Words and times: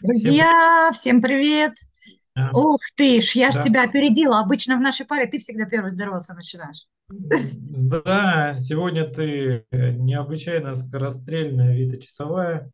Друзья, 0.00 0.90
всем 0.92 1.20
привет! 1.20 1.74
Ух 2.52 2.80
ты 2.96 3.20
ж, 3.20 3.32
я 3.32 3.50
ж 3.50 3.56
Да, 3.56 3.62
тебя 3.62 3.84
опередила. 3.84 4.40
Обычно 4.40 4.76
в 4.76 4.80
нашей 4.80 5.04
паре 5.04 5.26
ты 5.26 5.38
всегда 5.38 5.64
первый 5.66 5.90
здороваться 5.90 6.34
начинаешь. 6.34 6.86
да, 7.08 8.56
сегодня 8.58 9.04
ты 9.04 9.64
э, 9.70 9.90
необычайно 9.92 10.74
скорострельная, 10.74 11.76
Вита 11.76 11.98
Часовая, 11.98 12.70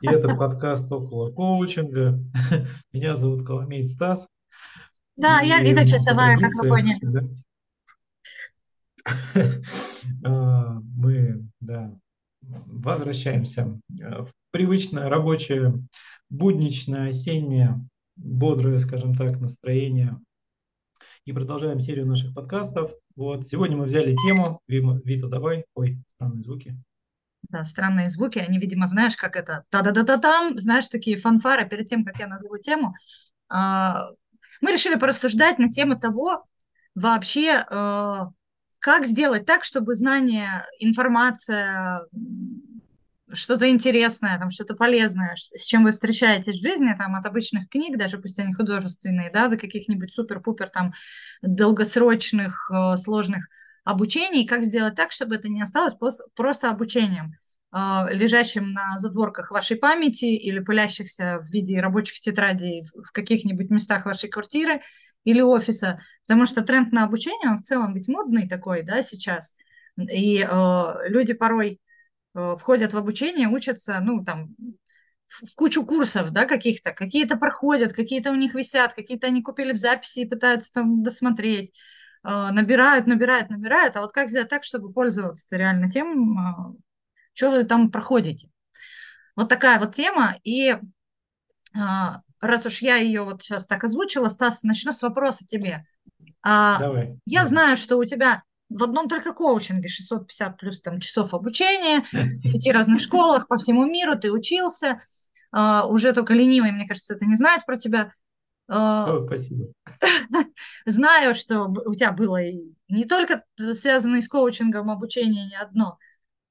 и 0.00 0.08
это 0.08 0.34
подкаст 0.34 0.90
около 0.90 1.30
коучинга. 1.30 2.18
Меня 2.92 3.14
зовут 3.14 3.46
Коломейц 3.46 3.92
Стас, 3.92 4.28
Да, 5.16 5.40
я 5.40 5.60
и 5.60 5.68
Лида 5.68 5.82
по 5.82 5.88
Часовая, 5.88 6.36
как 6.36 6.52
вы 6.54 6.68
поняли. 6.68 6.98
да, 7.02 7.20
а, 10.24 10.80
мы 10.96 11.44
да, 11.60 11.92
возвращаемся 12.40 13.78
э, 14.00 14.22
в 14.22 14.32
привычное 14.50 15.08
рабочее, 15.08 15.74
будничное, 16.30 17.08
осеннее, 17.08 17.80
бодрое, 18.16 18.78
скажем 18.78 19.14
так, 19.14 19.40
настроение 19.40 20.18
и 21.24 21.32
продолжаем 21.32 21.80
серию 21.80 22.06
наших 22.06 22.34
подкастов. 22.34 22.92
Вот 23.16 23.46
сегодня 23.46 23.76
мы 23.76 23.86
взяли 23.86 24.14
тему. 24.16 24.60
Вита, 24.68 25.28
давай. 25.28 25.64
Ой, 25.74 25.98
странные 26.08 26.42
звуки. 26.42 26.76
Да, 27.48 27.64
странные 27.64 28.08
звуки, 28.08 28.38
они, 28.38 28.58
видимо, 28.58 28.86
знаешь, 28.86 29.16
как 29.16 29.36
это, 29.36 29.64
та-да-да-да-там, 29.70 30.58
знаешь, 30.58 30.88
такие 30.88 31.16
фанфары 31.16 31.68
перед 31.68 31.86
тем, 31.86 32.04
как 32.04 32.18
я 32.18 32.26
назову 32.26 32.58
тему. 32.58 32.94
А, 33.48 34.08
Мы 34.60 34.72
решили 34.72 34.96
порассуждать 34.96 35.58
на 35.58 35.70
тему 35.70 35.98
того, 35.98 36.44
вообще, 36.94 37.64
э, 37.70 38.20
как 38.78 39.06
сделать 39.06 39.46
так, 39.46 39.64
чтобы 39.64 39.94
знания, 39.94 40.66
информация, 40.80 42.06
что-то 43.32 43.68
интересное, 43.68 44.38
там, 44.38 44.50
что-то 44.50 44.74
полезное, 44.74 45.34
с 45.36 45.64
чем 45.64 45.84
вы 45.84 45.90
встречаетесь 45.90 46.58
в 46.58 46.62
жизни, 46.62 46.94
там, 46.96 47.16
от 47.16 47.26
обычных 47.26 47.68
книг, 47.68 47.98
даже 47.98 48.18
пусть 48.18 48.38
они 48.38 48.54
художественные, 48.54 49.30
да, 49.32 49.48
до 49.48 49.56
каких-нибудь 49.56 50.12
супер-пупер 50.12 50.70
там 50.70 50.92
долгосрочных, 51.42 52.70
э, 52.70 52.96
сложных 52.96 53.48
обучений, 53.84 54.46
как 54.46 54.64
сделать 54.64 54.94
так, 54.94 55.12
чтобы 55.12 55.36
это 55.36 55.48
не 55.48 55.62
осталось 55.62 55.94
просто 56.34 56.70
обучением, 56.70 57.32
э, 57.72 58.06
лежащим 58.12 58.72
на 58.72 58.98
задворках 58.98 59.50
вашей 59.50 59.76
памяти 59.76 60.26
или 60.26 60.60
пылящихся 60.60 61.40
в 61.40 61.50
виде 61.50 61.80
рабочих 61.80 62.20
тетрадей 62.20 62.84
в 62.94 63.10
каких-нибудь 63.12 63.70
местах 63.70 64.06
вашей 64.06 64.28
квартиры 64.28 64.82
или 65.24 65.40
офиса, 65.40 66.00
потому 66.26 66.46
что 66.46 66.62
тренд 66.62 66.92
на 66.92 67.02
обучение, 67.02 67.50
он 67.50 67.56
в 67.56 67.62
целом 67.62 67.94
ведь 67.94 68.06
модный 68.06 68.48
такой, 68.48 68.82
да, 68.82 69.02
сейчас, 69.02 69.56
и 69.96 70.46
э, 70.48 71.08
люди 71.08 71.32
порой 71.32 71.80
входят 72.58 72.92
в 72.92 72.96
обучение, 72.96 73.48
учатся, 73.48 73.98
ну, 74.00 74.24
там, 74.24 74.54
в 75.28 75.54
кучу 75.54 75.84
курсов, 75.84 76.30
да, 76.30 76.44
каких-то, 76.44 76.92
какие-то 76.92 77.36
проходят, 77.36 77.92
какие-то 77.92 78.30
у 78.30 78.34
них 78.34 78.54
висят, 78.54 78.94
какие-то 78.94 79.26
они 79.26 79.42
купили 79.42 79.72
в 79.72 79.78
записи 79.78 80.20
и 80.20 80.28
пытаются 80.28 80.72
там 80.72 81.02
досмотреть, 81.02 81.72
Э, 82.26 82.50
набирают, 82.50 83.06
набирают, 83.06 83.50
набирают, 83.50 83.96
а 83.96 84.00
вот 84.00 84.10
как 84.10 84.28
сделать 84.28 84.48
так, 84.48 84.64
чтобы 84.64 84.92
пользоваться-то 84.92 85.56
реально 85.56 85.90
тем, 85.90 86.76
что 87.34 87.52
вы 87.52 87.62
там 87.62 87.92
проходите. 87.92 88.50
Вот 89.36 89.48
такая 89.48 89.78
вот 89.78 89.94
тема, 89.94 90.34
и 90.42 90.76
а, 91.78 92.22
раз 92.40 92.66
уж 92.66 92.80
я 92.80 92.96
ее 92.96 93.22
вот 93.22 93.42
сейчас 93.42 93.66
так 93.66 93.84
озвучила, 93.84 94.28
Стас, 94.28 94.64
начну 94.64 94.90
с 94.90 95.02
вопроса 95.02 95.46
тебе. 95.46 95.86
А, 96.42 96.80
Давай, 96.80 97.16
я 97.26 97.44
знаю, 97.44 97.76
что 97.76 97.96
у 97.96 98.04
тебя 98.04 98.42
в 98.68 98.82
одном 98.82 99.08
только 99.08 99.32
коучинге 99.32 99.88
650 99.88 100.56
плюс 100.58 100.80
там 100.80 101.00
часов 101.00 101.34
обучения, 101.34 102.04
в 102.12 102.52
пяти 102.52 102.72
разных 102.72 103.02
школах 103.02 103.48
по 103.48 103.56
всему 103.58 103.86
миру 103.86 104.18
ты 104.18 104.30
учился. 104.30 105.00
А, 105.52 105.86
уже 105.86 106.12
только 106.12 106.34
ленивый, 106.34 106.72
мне 106.72 106.86
кажется, 106.86 107.14
это 107.14 107.24
не 107.24 107.36
знает 107.36 107.64
про 107.64 107.76
тебя. 107.76 108.12
А, 108.68 109.06
О, 109.10 109.26
спасибо. 109.26 109.66
знаю, 110.86 111.34
что 111.34 111.64
у 111.64 111.94
тебя 111.94 112.12
было 112.12 112.42
и 112.42 112.74
не 112.88 113.04
только 113.04 113.44
связанное 113.72 114.20
с 114.20 114.28
коучингом 114.28 114.90
обучение, 114.90 115.46
не 115.46 115.56
одно. 115.56 115.98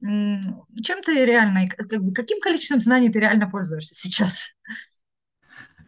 Чем 0.01 1.01
ты 1.03 1.25
реально, 1.25 1.67
каким 2.13 2.39
количеством 2.39 2.81
знаний 2.81 3.09
ты 3.09 3.19
реально 3.19 3.49
пользуешься 3.49 3.95
сейчас? 3.95 4.53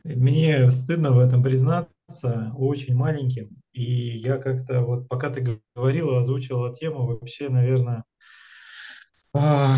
Мне 0.03 0.72
стыдно 0.72 1.12
в 1.12 1.19
этом 1.19 1.44
признаться, 1.44 1.91
очень 2.09 2.95
маленьким. 2.95 3.50
И 3.73 3.84
я 4.18 4.38
как-то 4.38 4.81
вот, 4.81 5.07
пока 5.07 5.29
ты 5.29 5.62
говорила, 5.75 6.19
озвучивала 6.19 6.73
тему, 6.73 7.06
вообще, 7.06 7.50
наверное, 7.50 8.03
а, 9.34 9.78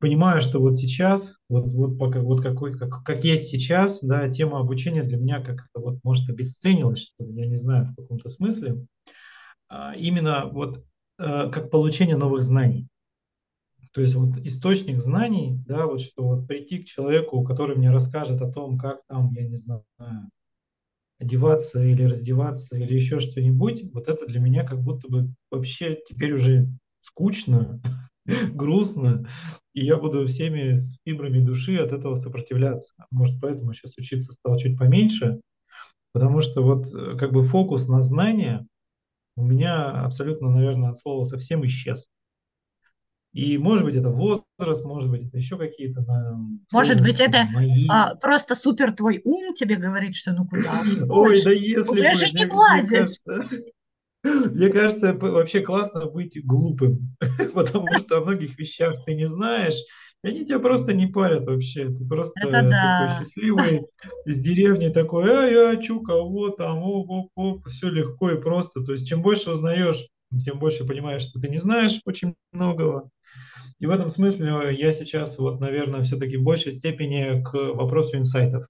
понимаю, 0.00 0.40
что 0.40 0.60
вот 0.60 0.76
сейчас, 0.76 1.40
вот, 1.48 1.72
вот 1.72 1.98
пока 1.98 2.20
вот 2.20 2.42
какой, 2.42 2.76
как, 2.76 3.04
как 3.04 3.24
есть 3.24 3.48
сейчас, 3.48 4.00
да, 4.02 4.28
тема 4.28 4.60
обучения 4.60 5.02
для 5.02 5.18
меня 5.18 5.40
как-то 5.40 5.80
вот 5.80 6.00
может 6.02 6.28
обесценилась, 6.28 7.00
что 7.00 7.24
я 7.24 7.46
не 7.46 7.56
знаю, 7.56 7.86
в 7.86 7.96
каком-то 8.00 8.28
смысле. 8.28 8.86
А, 9.68 9.94
именно 9.94 10.46
вот 10.46 10.84
э, 11.18 11.50
как 11.50 11.70
получение 11.70 12.16
новых 12.16 12.42
знаний. 12.42 12.88
То 13.92 14.00
есть 14.00 14.14
вот 14.14 14.36
источник 14.38 15.00
знаний, 15.00 15.58
да, 15.66 15.86
вот 15.86 16.00
что 16.00 16.24
вот 16.24 16.46
прийти 16.46 16.78
к 16.78 16.86
человеку, 16.86 17.42
который 17.44 17.76
мне 17.76 17.90
расскажет 17.90 18.40
о 18.40 18.50
том, 18.50 18.78
как 18.78 19.00
там, 19.08 19.32
я 19.32 19.48
не 19.48 19.56
знаю, 19.56 19.84
одеваться 21.20 21.82
или 21.82 22.02
раздеваться 22.02 22.76
или 22.76 22.94
еще 22.94 23.20
что-нибудь, 23.20 23.84
вот 23.92 24.08
это 24.08 24.26
для 24.26 24.40
меня 24.40 24.64
как 24.64 24.82
будто 24.82 25.08
бы 25.08 25.28
вообще 25.50 25.98
теперь 26.06 26.32
уже 26.32 26.68
скучно, 27.00 27.80
грустно, 28.54 29.26
и 29.74 29.84
я 29.84 29.98
буду 29.98 30.26
всеми 30.26 30.72
с 30.72 30.98
фибрами 31.04 31.40
души 31.40 31.76
от 31.76 31.92
этого 31.92 32.14
сопротивляться. 32.14 32.94
Может, 33.10 33.40
поэтому 33.40 33.74
сейчас 33.74 33.98
учиться 33.98 34.32
стал 34.32 34.56
чуть 34.56 34.78
поменьше, 34.78 35.40
потому 36.12 36.40
что 36.40 36.62
вот 36.62 36.86
э, 36.94 37.16
как 37.18 37.32
бы 37.32 37.44
фокус 37.44 37.88
на 37.88 38.00
знания 38.00 38.66
у 39.36 39.44
меня 39.44 39.90
абсолютно, 40.04 40.50
наверное, 40.50 40.90
от 40.90 40.96
слова 40.96 41.24
совсем 41.24 41.64
исчез. 41.66 42.08
И 43.32 43.58
может 43.58 43.84
быть 43.84 43.94
это 43.94 44.10
возраст, 44.10 44.84
может 44.84 45.08
быть 45.10 45.28
это 45.28 45.36
еще 45.36 45.56
какие-то 45.56 46.04
Может 46.72 47.00
быть, 47.00 47.20
это 47.20 47.46
мои. 47.52 47.86
а, 47.88 48.16
просто 48.16 48.56
супер 48.56 48.92
твой 48.92 49.20
ум 49.24 49.54
тебе 49.54 49.76
говорит, 49.76 50.16
что 50.16 50.32
ну 50.32 50.48
куда 50.48 50.82
Ой, 51.08 51.40
да 51.44 51.50
если 51.50 51.92
уже 51.92 52.26
же 52.26 52.32
не 52.32 52.46
мне, 52.46 53.06
мне 54.52 54.68
кажется, 54.68 55.14
вообще 55.14 55.60
классно 55.60 56.06
быть 56.06 56.44
глупым, 56.44 57.16
потому 57.54 57.98
что 57.98 58.18
о 58.18 58.20
многих 58.20 58.58
вещах 58.58 59.04
ты 59.06 59.14
не 59.14 59.26
знаешь, 59.26 59.76
и 60.22 60.28
они 60.28 60.44
тебя 60.44 60.58
просто 60.58 60.92
не 60.92 61.06
парят 61.06 61.46
вообще. 61.46 61.86
Ты 61.86 61.92
Это 61.94 62.04
просто 62.06 62.40
такой 62.42 62.70
да. 62.70 63.16
счастливый 63.18 63.86
из 64.26 64.40
деревни 64.40 64.88
такой, 64.88 65.24
а 65.30 65.48
я 65.48 65.76
чу, 65.76 66.02
кого 66.02 66.50
там, 66.50 66.82
оп, 66.82 67.08
оп, 67.08 67.30
оп, 67.34 67.66
все 67.68 67.88
легко 67.88 68.30
и 68.30 68.40
просто. 68.40 68.82
То 68.84 68.92
есть 68.92 69.08
чем 69.08 69.22
больше 69.22 69.52
узнаешь, 69.52 70.06
тем 70.44 70.58
больше 70.58 70.84
понимаешь, 70.84 71.22
что 71.22 71.40
ты 71.40 71.48
не 71.48 71.58
знаешь 71.58 72.00
очень 72.04 72.34
многого. 72.52 73.10
И 73.78 73.86
в 73.86 73.90
этом 73.90 74.10
смысле 74.10 74.76
я 74.76 74.92
сейчас, 74.92 75.38
вот, 75.38 75.60
наверное, 75.60 76.02
все-таки 76.02 76.36
в 76.36 76.42
большей 76.42 76.72
степени 76.72 77.42
к 77.42 77.52
вопросу 77.54 78.16
инсайтов. 78.16 78.66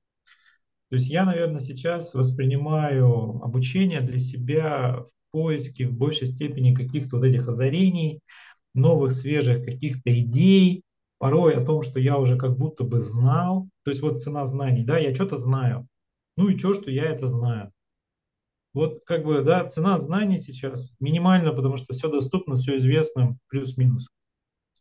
То 0.88 0.96
есть 0.96 1.08
я, 1.08 1.24
наверное, 1.24 1.60
сейчас 1.60 2.14
воспринимаю 2.14 3.40
обучение 3.42 4.00
для 4.00 4.18
себя 4.18 5.04
в 5.04 5.32
поиске 5.32 5.86
в 5.86 5.92
большей 5.92 6.26
степени 6.26 6.74
каких-то 6.74 7.16
вот 7.16 7.24
этих 7.24 7.46
озарений, 7.46 8.20
новых, 8.74 9.12
свежих 9.12 9.64
каких-то 9.64 10.18
идей, 10.18 10.82
порой 11.18 11.54
о 11.54 11.64
том, 11.64 11.82
что 11.82 12.00
я 12.00 12.18
уже 12.18 12.36
как 12.36 12.56
будто 12.56 12.82
бы 12.82 13.00
знал. 13.00 13.68
То 13.84 13.90
есть 13.90 14.02
вот 14.02 14.20
цена 14.20 14.46
знаний, 14.46 14.82
да, 14.82 14.98
я 14.98 15.14
что-то 15.14 15.36
знаю. 15.36 15.86
Ну 16.36 16.48
и 16.48 16.58
что, 16.58 16.74
что 16.74 16.90
я 16.90 17.04
это 17.04 17.26
знаю. 17.26 17.70
Вот 18.72 19.00
как 19.04 19.24
бы, 19.24 19.42
да, 19.42 19.64
цена 19.64 19.98
знаний 19.98 20.38
сейчас 20.38 20.92
минимальна, 21.00 21.52
потому 21.52 21.76
что 21.76 21.92
все 21.92 22.08
доступно, 22.08 22.54
все 22.56 22.76
известно, 22.76 23.36
плюс-минус. 23.48 24.08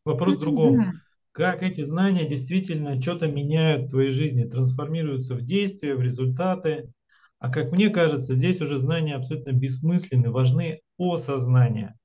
Вопрос 0.05 0.35
в 0.35 0.39
другом. 0.39 0.94
Как 1.31 1.63
эти 1.63 1.81
знания 1.81 2.28
действительно 2.28 3.02
что-то 3.02 3.28
меняют 3.28 3.87
в 3.87 3.90
твоей 3.91 4.09
жизни, 4.09 4.43
трансформируются 4.43 5.35
в 5.35 5.41
действия, 5.41 5.96
в 5.96 6.02
результаты. 6.02 6.91
А 7.40 7.49
как 7.49 7.72
мне 7.72 7.90
кажется, 7.90 8.35
здесь 8.35 8.61
уже 8.61 8.79
знания 8.79 9.16
абсолютно 9.16 9.52
бессмысленны, 9.52 10.29
важны 10.31 10.79
осознания. 10.97 11.97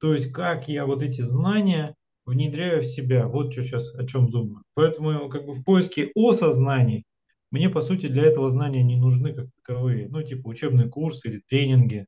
То 0.00 0.12
есть 0.14 0.32
как 0.32 0.68
я 0.68 0.84
вот 0.86 1.02
эти 1.02 1.22
знания 1.22 1.94
внедряю 2.24 2.82
в 2.82 2.86
себя. 2.86 3.26
Вот 3.26 3.52
что 3.52 3.62
сейчас 3.62 3.94
о 3.94 4.06
чем 4.06 4.30
думаю. 4.30 4.62
Поэтому 4.74 5.28
как 5.28 5.46
бы 5.46 5.52
в 5.52 5.64
поиске 5.64 6.10
осознаний 6.14 7.04
мне, 7.52 7.68
по 7.68 7.82
сути, 7.82 8.08
для 8.08 8.24
этого 8.24 8.50
знания 8.50 8.82
не 8.82 8.96
нужны 8.96 9.34
как 9.34 9.46
таковые. 9.62 10.08
Ну, 10.08 10.22
типа 10.22 10.48
учебные 10.48 10.88
курсы 10.88 11.28
или 11.28 11.42
тренинги. 11.48 12.06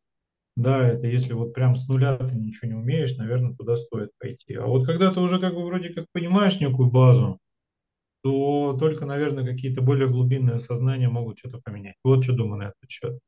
Да, 0.57 0.87
это 0.87 1.07
если 1.07 1.35
вот 1.35 1.53
прям 1.53 1.77
с 1.77 1.89
нуля 1.89 2.17
ты 2.17 2.37
ничего 2.37 2.69
не 2.69 2.75
умеешь, 2.77 3.17
наверное, 3.19 3.55
туда 3.55 3.77
стоит 3.77 4.11
пойти. 4.19 4.55
А 4.55 4.67
вот 4.67 4.87
когда 4.87 5.13
ты 5.13 5.21
уже 5.21 5.39
как 5.41 5.55
бы 5.55 5.67
вроде 5.67 5.91
как 5.93 6.07
понимаешь 6.13 6.61
некую 6.61 6.91
базу, 6.91 7.39
то 8.23 8.75
только, 8.81 9.05
наверное, 9.05 9.45
какие-то 9.45 9.83
более 9.83 10.09
глубинные 10.09 10.57
осознания 10.57 11.11
могут 11.11 11.39
что-то 11.39 11.61
поменять. 11.63 11.97
Вот 12.03 12.25
что 12.25 12.35
думаю 12.35 12.59
на 12.59 12.65
этот 12.65 12.91
счет. 12.91 13.19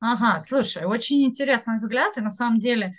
Ага, 0.00 0.40
слушай, 0.40 0.84
очень 0.84 1.24
интересный 1.24 1.76
взгляд, 1.76 2.16
и 2.16 2.22
на 2.22 2.30
самом 2.30 2.60
деле 2.60 2.94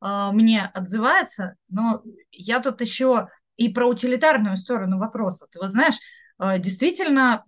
э, 0.00 0.30
мне 0.32 0.70
отзывается, 0.72 1.56
но 1.68 2.02
я 2.30 2.60
тут 2.60 2.80
еще 2.80 3.28
и 3.56 3.68
про 3.68 3.86
утилитарную 3.86 4.56
сторону 4.56 4.98
вопроса. 4.98 5.46
Ты 5.50 5.58
вот 5.58 5.70
знаешь, 5.70 5.98
э, 6.38 6.58
действительно 6.58 7.44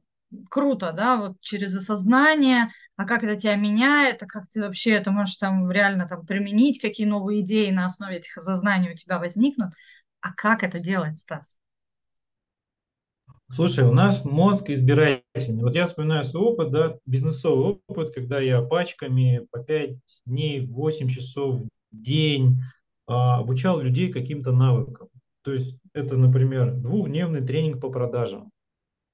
круто, 0.51 0.93
да, 0.93 1.17
вот 1.17 1.41
через 1.41 1.77
осознание, 1.77 2.71
а 2.97 3.05
как 3.05 3.25
это 3.25 3.37
тебя 3.37 3.57
меняет, 3.57 4.23
а 4.23 4.27
как 4.27 4.49
ты 4.49 4.61
вообще 4.61 4.93
это 4.93 5.11
можешь 5.11 5.37
там 5.37 5.71
реально 5.71 6.07
там 6.09 6.27
применить, 6.27 6.81
какие 6.81 7.07
новые 7.07 7.41
идеи 7.41 7.71
на 7.71 7.87
основе 7.87 8.17
этих 8.17 8.37
осознаний 8.37 8.93
у 8.93 8.97
тебя 8.97 9.19
возникнут. 9.19 9.73
А 10.21 10.33
как 10.33 10.63
это 10.63 10.79
делать, 10.79 11.17
Стас? 11.17 11.57
Слушай, 13.55 13.85
у 13.85 13.93
нас 13.93 14.25
мозг 14.25 14.71
избирательный. 14.71 15.63
Вот 15.63 15.77
я 15.77 15.87
вспоминаю 15.87 16.25
свой 16.25 16.45
опыт, 16.45 16.71
да, 16.73 16.99
бизнесовый 17.07 17.79
опыт, 17.87 18.13
когда 18.15 18.41
я 18.41 18.63
пачками 18.63 19.47
по 19.51 19.63
5 19.63 19.97
дней, 20.27 20.67
8 20.67 21.09
часов 21.09 21.61
в 21.61 21.69
день 21.93 22.59
а, 23.07 23.39
обучал 23.39 23.81
людей 23.81 24.13
каким-то 24.13 24.51
навыкам. 24.53 25.09
То 25.43 25.53
есть 25.53 25.79
это, 25.93 26.17
например, 26.17 26.73
двухдневный 26.73 27.43
тренинг 27.43 27.81
по 27.81 27.91
продажам. 27.91 28.51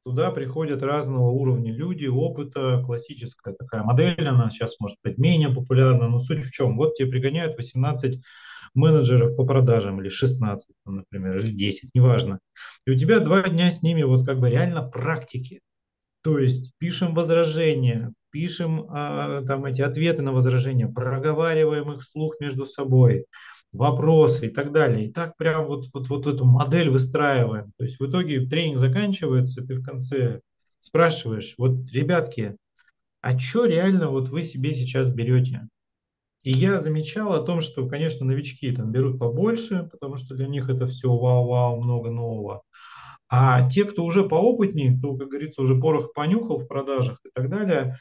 Туда 0.03 0.31
приходят 0.31 0.83
разного 0.83 1.29
уровня 1.29 1.73
люди, 1.73 2.07
опыта, 2.07 2.83
классическая 2.85 3.55
такая 3.55 3.83
модель, 3.83 4.27
она 4.27 4.51
сейчас 4.51 4.81
может 4.81 4.97
быть 5.05 5.19
менее 5.19 5.51
популярна, 5.51 6.09
но 6.09 6.19
суть 6.19 6.45
в 6.45 6.51
чем? 6.51 6.77
Вот 6.77 6.95
тебе 6.95 7.11
пригоняют 7.11 7.57
18 7.59 8.19
менеджеров 8.75 9.37
по 9.37 9.45
продажам, 9.45 10.01
или 10.01 10.09
16, 10.09 10.75
например, 10.87 11.39
или 11.39 11.51
10, 11.51 11.95
неважно. 11.95 12.39
И 12.87 12.93
у 12.93 12.95
тебя 12.95 13.21
два 13.21 13.43
дня 13.49 13.71
с 13.71 13.83
ними 13.83 14.03
вот 14.03 14.25
как 14.25 14.41
бы 14.41 14.49
реально 14.49 14.83
практики. 14.83 15.61
То 16.23 16.39
есть 16.39 16.73
пишем 16.79 17.15
возражения, 17.15 18.13
пишем 18.31 18.87
а, 18.91 19.43
там 19.43 19.65
эти 19.65 19.83
ответы 19.83 20.23
на 20.23 20.33
возражения, 20.33 20.87
проговариваем 20.87 21.93
их 21.93 22.03
вслух 22.03 22.41
между 22.41 22.67
собой, 22.67 23.27
вопросы 23.73 24.47
и 24.47 24.51
так 24.51 24.73
далее. 24.73 25.07
И 25.07 25.13
так 25.13 25.37
прям 25.37 25.67
вот, 25.67 25.87
вот, 25.95 26.09
вот 26.09 26.27
эту 26.27 26.45
модель 26.45 26.91
выстраиваем. 26.91 27.73
То 27.79 27.85
есть 27.85 28.01
в 28.01 28.09
итоге 28.09 28.47
тренинг 28.47 28.79
заканчивается, 28.79 29.65
ты 29.65 29.77
в 29.77 29.85
конце 29.85 30.41
спрашиваешь, 30.79 31.55
вот, 31.59 31.91
ребятки, 31.93 32.57
а 33.21 33.39
что 33.39 33.67
реально 33.67 34.09
вот 34.09 34.29
вы 34.29 34.45
себе 34.45 34.75
сейчас 34.75 35.11
берете? 35.11 35.69
И 36.43 36.53
я 36.53 36.81
замечал 36.81 37.35
о 37.35 37.43
том, 37.43 37.61
что, 37.61 37.87
конечно, 37.87 38.25
новички 38.25 38.73
там 38.73 38.91
берут 38.91 39.19
побольше, 39.19 39.89
потому 39.91 40.17
что 40.17 40.35
для 40.35 40.47
них 40.47 40.71
это 40.71 40.87
все 40.87 41.09
вау-вау, 41.09 41.83
много 41.83 42.11
нового. 42.11 42.63
А 43.29 43.69
те, 43.69 43.85
кто 43.85 44.05
уже 44.05 44.27
поопытнее, 44.27 44.97
кто, 44.97 45.15
как 45.17 45.29
говорится, 45.29 45.61
уже 45.61 45.79
порох 45.79 46.15
понюхал 46.15 46.59
в 46.59 46.67
продажах 46.67 47.21
и 47.25 47.31
так 47.33 47.51
далее, 47.51 47.99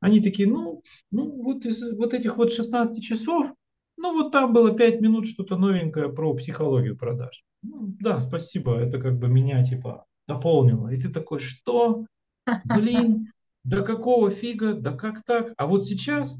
они 0.00 0.20
такие, 0.20 0.48
ну, 0.48 0.82
ну 1.10 1.42
вот 1.42 1.66
из 1.66 1.92
вот 1.96 2.14
этих 2.14 2.38
вот 2.38 2.50
16 2.50 3.02
часов, 3.04 3.52
ну 3.96 4.12
вот 4.12 4.32
там 4.32 4.52
было 4.52 4.72
5 4.72 5.00
минут 5.00 5.26
что-то 5.26 5.56
новенькое 5.56 6.12
про 6.12 6.34
психологию 6.34 6.96
продаж. 6.96 7.44
Ну, 7.62 7.94
да, 8.00 8.20
спасибо, 8.20 8.76
это 8.76 8.98
как 9.00 9.18
бы 9.18 9.28
меня 9.28 9.64
типа 9.64 10.06
дополнило. 10.26 10.88
И 10.88 11.00
ты 11.00 11.08
такой, 11.08 11.38
что? 11.38 12.06
Блин, 12.64 13.32
да 13.64 13.82
какого 13.82 14.30
фига, 14.30 14.74
да 14.74 14.92
как 14.92 15.22
так? 15.24 15.52
А 15.56 15.66
вот 15.66 15.84
сейчас 15.86 16.38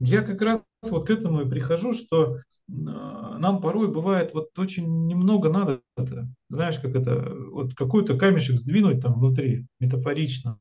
я 0.00 0.22
как 0.22 0.40
раз 0.42 0.64
вот 0.90 1.06
к 1.06 1.10
этому 1.10 1.42
и 1.42 1.48
прихожу, 1.48 1.92
что 1.92 2.38
а, 2.68 3.38
нам 3.38 3.60
порой 3.60 3.88
бывает 3.88 4.34
вот 4.34 4.58
очень 4.58 5.06
немного 5.06 5.48
надо, 5.48 5.80
это, 5.96 6.26
знаешь, 6.48 6.78
как 6.78 6.96
это, 6.96 7.32
вот 7.50 7.74
какой-то 7.74 8.18
камешек 8.18 8.58
сдвинуть 8.58 9.00
там 9.00 9.14
внутри, 9.14 9.66
метафорично, 9.78 10.58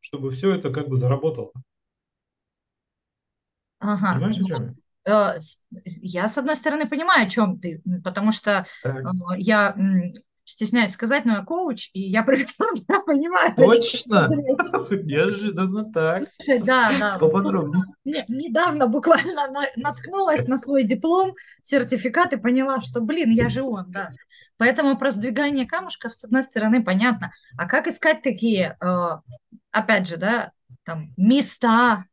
чтобы 0.00 0.30
все 0.30 0.54
это 0.54 0.70
как 0.70 0.88
бы 0.88 0.96
заработало. 0.96 1.52
Ага. 3.80 4.14
Понимаешь, 4.14 4.38
о 4.40 4.44
чем 4.44 4.62
я? 4.64 4.74
Э, 5.06 5.36
я, 5.84 6.28
с 6.28 6.38
одной 6.38 6.56
стороны, 6.56 6.88
понимаю, 6.88 7.26
о 7.26 7.30
чем 7.30 7.58
ты, 7.58 7.82
потому 8.04 8.32
что 8.32 8.66
так. 8.82 9.04
Э, 9.04 9.10
я 9.36 9.74
стесняюсь 10.48 10.92
сказать, 10.92 11.26
но 11.26 11.34
я 11.34 11.42
коуч, 11.42 11.90
и 11.92 12.00
я 12.00 12.22
прекрасно 12.24 13.02
понимаю. 13.04 13.54
Точно? 13.54 14.28
Неожиданно 14.90 15.92
так. 15.92 16.24
Да, 16.64 16.90
да. 16.98 17.18
Поподробнее. 17.18 17.84
Недавно 18.04 18.86
буквально 18.86 19.48
наткнулась 19.76 20.48
на 20.48 20.56
свой 20.56 20.84
диплом, 20.84 21.34
сертификат 21.62 22.32
и 22.32 22.38
поняла, 22.38 22.80
что, 22.80 23.00
блин, 23.00 23.30
я 23.30 23.48
же 23.48 23.62
он, 23.62 23.90
да. 23.90 24.10
Поэтому 24.56 24.96
про 24.96 25.10
сдвигание 25.10 25.66
камушков, 25.66 26.14
с 26.14 26.24
одной 26.24 26.42
стороны, 26.42 26.82
понятно. 26.82 27.32
А 27.56 27.68
как 27.68 27.86
искать 27.86 28.22
такие, 28.22 28.76
э, 28.80 29.08
опять 29.70 30.08
же, 30.08 30.16
да, 30.16 30.52
там, 30.84 31.12
места 31.18 32.06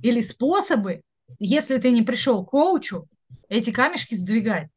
или 0.00 0.20
способы, 0.20 1.02
если 1.38 1.78
ты 1.78 1.90
не 1.90 2.02
пришел 2.02 2.44
к 2.44 2.50
коучу, 2.50 3.06
эти 3.48 3.70
камешки 3.70 4.14
сдвигать? 4.14 4.68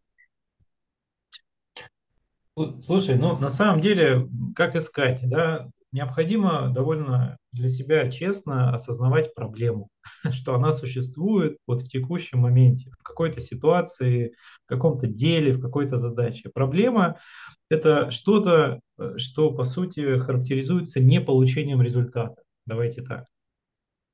Слушай, 2.55 3.17
ну 3.17 3.37
на 3.37 3.49
самом 3.49 3.81
деле, 3.81 4.27
как 4.55 4.75
искать, 4.75 5.21
да, 5.27 5.69
необходимо 5.91 6.69
довольно 6.73 7.37
для 7.51 7.69
себя 7.69 8.11
честно 8.11 8.73
осознавать 8.73 9.33
проблему, 9.33 9.89
что 10.31 10.55
она 10.55 10.73
существует 10.73 11.57
вот 11.65 11.81
в 11.81 11.89
текущем 11.89 12.39
моменте, 12.39 12.91
в 12.99 13.03
какой-то 13.03 13.39
ситуации, 13.39 14.33
в 14.65 14.67
каком-то 14.67 15.07
деле, 15.07 15.53
в 15.53 15.61
какой-то 15.61 15.97
задаче. 15.97 16.49
Проблема– 16.53 17.17
это 17.69 18.11
что-то, 18.11 18.81
э, 18.97 19.17
что 19.17 19.51
по 19.51 19.65
сути 19.65 20.17
характеризуется 20.17 20.99
не 20.99 21.21
получением 21.21 21.81
результата. 21.81 22.41
Давайте 22.65 23.01
так. 23.03 23.25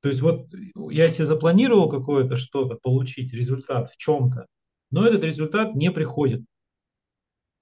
То 0.00 0.08
есть 0.08 0.22
вот 0.22 0.48
я 0.90 1.08
себе 1.08 1.26
запланировал 1.26 1.88
какое-то 1.88 2.36
что-то, 2.36 2.76
получить 2.76 3.32
результат 3.32 3.90
в 3.90 3.96
чем-то, 3.96 4.46
но 4.90 5.06
этот 5.06 5.24
результат 5.24 5.74
не 5.74 5.90
приходит. 5.90 6.42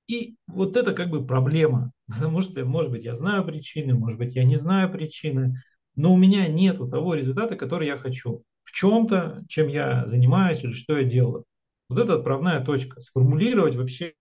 И 0.09 0.37
вот 0.47 0.77
это 0.77 0.95
как 0.95 1.11
бы 1.11 1.27
проблема, 1.27 1.93
потому 2.09 2.41
что, 2.41 2.65
может 2.65 2.91
быть, 2.91 3.05
я 3.05 3.15
знаю 3.15 3.45
причины, 3.45 3.95
может 3.95 4.19
быть, 4.19 4.35
я 4.35 4.45
не 4.45 4.57
знаю 4.57 4.91
причины, 4.91 5.57
но 5.97 6.15
у 6.15 6.17
меня 6.17 6.47
нет 6.49 6.79
того 6.79 7.15
результата, 7.15 7.57
который 7.57 7.87
я 7.87 7.97
хочу 7.97 8.43
в 8.63 8.73
чем-то, 8.73 9.45
чем 9.49 9.69
я 9.69 10.07
занимаюсь 10.07 10.63
или 10.63 10.73
что 10.73 10.97
я 10.97 11.05
делаю. 11.05 11.45
Вот 11.89 11.99
это 11.99 12.15
отправная 12.15 12.63
точка. 12.63 13.01
Сформулировать 13.01 13.77
вообще 13.77 14.13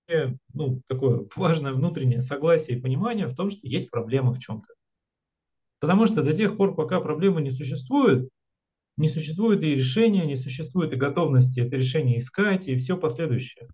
ну, 0.53 0.81
такое 0.87 1.27
важное 1.35 1.73
внутреннее 1.73 2.21
согласие 2.21 2.77
и 2.77 2.81
понимание 2.81 3.27
в 3.27 3.35
том, 3.35 3.49
что 3.49 3.67
есть 3.67 3.91
проблема 3.91 4.33
в 4.33 4.39
чем-то. 4.39 4.73
Потому 5.79 6.05
что 6.07 6.23
до 6.23 6.35
тех 6.35 6.57
пор, 6.57 6.75
пока 6.75 6.99
проблемы 6.99 7.41
не 7.41 7.51
существует, 7.51 8.29
не 8.97 9.09
существует 9.09 9.61
и 9.63 9.75
решения, 9.75 10.25
не 10.25 10.35
существует 10.35 10.91
и 10.91 10.97
готовности 10.97 11.59
это 11.59 11.75
решение 11.75 12.17
искать, 12.17 12.67
и 12.67 12.77
все 12.77 12.97
последующее. 12.97 13.67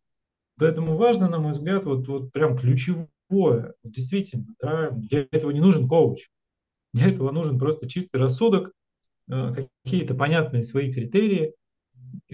Поэтому 0.58 0.96
важно, 0.96 1.30
на 1.30 1.40
мой 1.40 1.54
взгляд, 1.54 1.86
вот, 1.86 2.08
вот 2.08 2.32
прям 2.32 2.58
ключевое, 2.58 3.74
действительно, 3.84 4.46
да, 4.62 4.90
для 4.92 5.26
этого 5.32 5.52
не 5.52 5.62
нужен 5.62 5.88
коуч, 5.88 6.28
для 6.94 7.08
этого 7.08 7.32
нужен 7.32 7.58
просто 7.58 7.88
чистый 7.88 8.18
рассудок, 8.18 8.72
э, 9.32 9.54
какие-то 9.84 10.13
понятные 10.13 10.63
свои 10.66 10.92
критерии, 10.92 11.54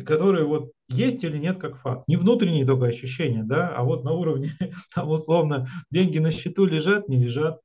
которые 0.03 0.45
вот 0.45 0.71
есть 0.89 1.23
или 1.23 1.37
нет 1.37 1.59
как 1.59 1.77
факт. 1.77 2.07
Не 2.07 2.17
внутренние 2.17 2.65
только 2.65 2.87
ощущения, 2.87 3.43
да, 3.43 3.69
а 3.69 3.83
вот 3.83 4.03
на 4.03 4.11
уровне, 4.11 4.49
там 4.95 5.09
условно, 5.09 5.67
деньги 5.91 6.17
на 6.17 6.31
счету 6.31 6.65
лежат, 6.65 7.07
не 7.07 7.17
лежат, 7.17 7.61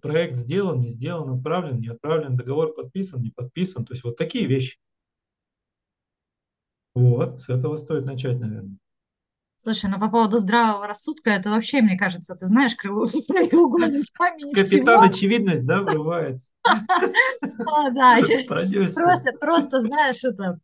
проект 0.00 0.34
сделан, 0.34 0.80
не 0.80 0.88
сделан, 0.88 1.38
отправлен, 1.38 1.80
не 1.80 1.88
отправлен, 1.88 2.36
договор 2.36 2.74
подписан, 2.74 3.22
не 3.22 3.30
подписан. 3.30 3.84
То 3.84 3.94
есть 3.94 4.04
вот 4.04 4.16
такие 4.16 4.46
вещи. 4.46 4.78
Вот, 6.94 7.40
с 7.40 7.48
этого 7.48 7.76
стоит 7.76 8.04
начать, 8.04 8.38
наверное. 8.38 8.76
Слушай, 9.62 9.90
ну 9.90 10.00
по 10.00 10.08
поводу 10.08 10.40
здравого 10.40 10.88
рассудка, 10.88 11.30
это 11.30 11.50
вообще, 11.50 11.82
мне 11.82 11.96
кажется, 11.96 12.34
ты 12.34 12.46
знаешь, 12.46 12.74
краеугольник 12.76 14.06
камень 14.12 14.52
Капитан 14.52 15.04
очевидность, 15.04 15.64
да, 15.64 15.82
врывается. 15.82 16.50
А, 16.64 17.90
да, 17.90 18.18
просто, 18.48 19.32
просто, 19.40 19.80
знаешь, 19.80 20.24
это 20.24 20.58